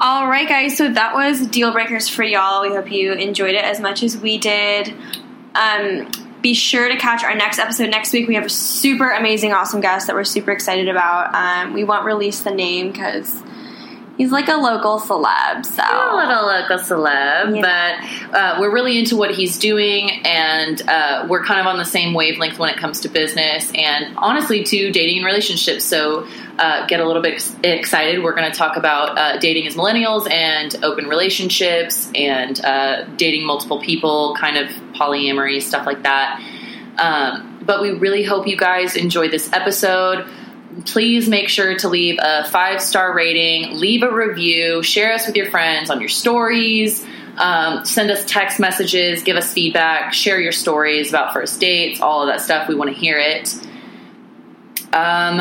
All 0.00 0.28
right, 0.28 0.48
guys. 0.48 0.76
So 0.76 0.90
that 0.90 1.14
was 1.14 1.46
deal 1.46 1.72
breakers 1.72 2.08
for 2.08 2.22
y'all. 2.22 2.62
We 2.62 2.68
hope 2.68 2.90
you 2.90 3.12
enjoyed 3.12 3.54
it 3.54 3.64
as 3.64 3.80
much 3.80 4.02
as 4.02 4.16
we 4.16 4.38
did. 4.38 4.94
Um, 5.54 6.10
be 6.40 6.54
sure 6.54 6.88
to 6.88 6.96
catch 6.96 7.22
our 7.22 7.34
next 7.34 7.58
episode 7.58 7.90
next 7.90 8.12
week. 8.12 8.26
We 8.26 8.34
have 8.34 8.46
a 8.46 8.50
super 8.50 9.10
amazing, 9.10 9.52
awesome 9.52 9.80
guest 9.80 10.06
that 10.06 10.16
we're 10.16 10.24
super 10.24 10.52
excited 10.52 10.88
about. 10.88 11.34
Um, 11.34 11.74
we 11.74 11.84
won't 11.84 12.06
release 12.06 12.40
the 12.40 12.50
name 12.50 12.92
because 12.92 13.42
he's 14.20 14.30
like 14.30 14.48
a 14.48 14.54
local 14.56 15.00
celeb. 15.00 15.64
So 15.64 15.82
a 15.82 16.12
little 16.14 16.46
local 16.46 16.76
celeb, 16.76 17.56
Yeah. 17.56 17.62
but 18.30 18.36
uh, 18.38 18.56
we're 18.60 18.70
really 18.70 18.98
into 18.98 19.16
what 19.16 19.30
he's 19.30 19.58
doing, 19.58 20.10
and 20.26 20.82
uh, 20.86 21.24
we're 21.26 21.42
kind 21.42 21.58
of 21.58 21.66
on 21.66 21.78
the 21.78 21.86
same 21.86 22.12
wavelength 22.12 22.58
when 22.58 22.68
it 22.68 22.76
comes 22.76 23.00
to 23.00 23.08
business 23.08 23.72
and 23.74 24.14
honestly 24.18 24.62
to 24.64 24.92
dating 24.92 25.16
and 25.16 25.24
relationships. 25.26 25.84
So 25.84 26.26
uh, 26.58 26.86
get 26.86 27.00
a 27.00 27.06
little 27.06 27.22
bit 27.22 27.42
excited. 27.64 28.22
We're 28.22 28.34
going 28.34 28.50
to 28.52 28.56
talk 28.56 28.76
about 28.76 29.16
uh, 29.16 29.38
dating 29.38 29.66
as 29.66 29.74
millennials 29.74 30.30
and 30.30 30.76
open 30.84 31.06
relationships 31.06 32.10
and 32.14 32.62
uh, 32.62 33.04
dating 33.16 33.46
multiple 33.46 33.80
people, 33.80 34.36
kind 34.38 34.58
of 34.58 34.68
polyamory 34.92 35.62
stuff 35.62 35.86
like 35.86 36.02
that. 36.02 36.38
Um, 36.98 37.62
but 37.64 37.80
we 37.80 37.92
really 37.92 38.22
hope 38.22 38.46
you 38.46 38.58
guys 38.58 38.96
enjoy 38.96 39.28
this 39.30 39.50
episode 39.54 40.26
please 40.86 41.28
make 41.28 41.48
sure 41.48 41.76
to 41.78 41.88
leave 41.88 42.18
a 42.20 42.48
five 42.50 42.80
star 42.82 43.14
rating, 43.14 43.78
leave 43.78 44.02
a 44.02 44.12
review, 44.12 44.82
share 44.82 45.12
us 45.12 45.26
with 45.26 45.36
your 45.36 45.50
friends 45.50 45.90
on 45.90 46.00
your 46.00 46.08
stories, 46.08 47.04
um, 47.36 47.84
send 47.84 48.10
us 48.10 48.24
text 48.24 48.60
messages, 48.60 49.22
give 49.22 49.36
us 49.36 49.52
feedback, 49.52 50.12
share 50.12 50.40
your 50.40 50.52
stories 50.52 51.08
about 51.08 51.32
first 51.32 51.60
dates, 51.60 52.00
all 52.00 52.22
of 52.22 52.28
that 52.28 52.40
stuff. 52.40 52.68
We 52.68 52.74
want 52.74 52.90
to 52.90 52.96
hear 52.96 53.18
it. 53.18 53.54
Um, 54.92 55.40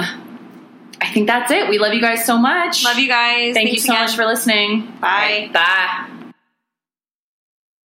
I 1.01 1.11
think 1.13 1.27
that's 1.27 1.51
it. 1.51 1.69
We 1.69 1.79
love 1.79 1.93
you 1.93 2.01
guys 2.01 2.25
so 2.25 2.37
much. 2.37 2.83
love 2.83 2.97
you 2.97 3.07
guys. 3.07 3.53
Thank 3.53 3.69
Thanks 3.69 3.71
you 3.73 3.79
so 3.79 3.93
again. 3.93 4.05
much 4.05 4.15
for 4.15 4.25
listening. 4.25 4.85
Bye. 4.99 5.49
Bye. 5.53 6.07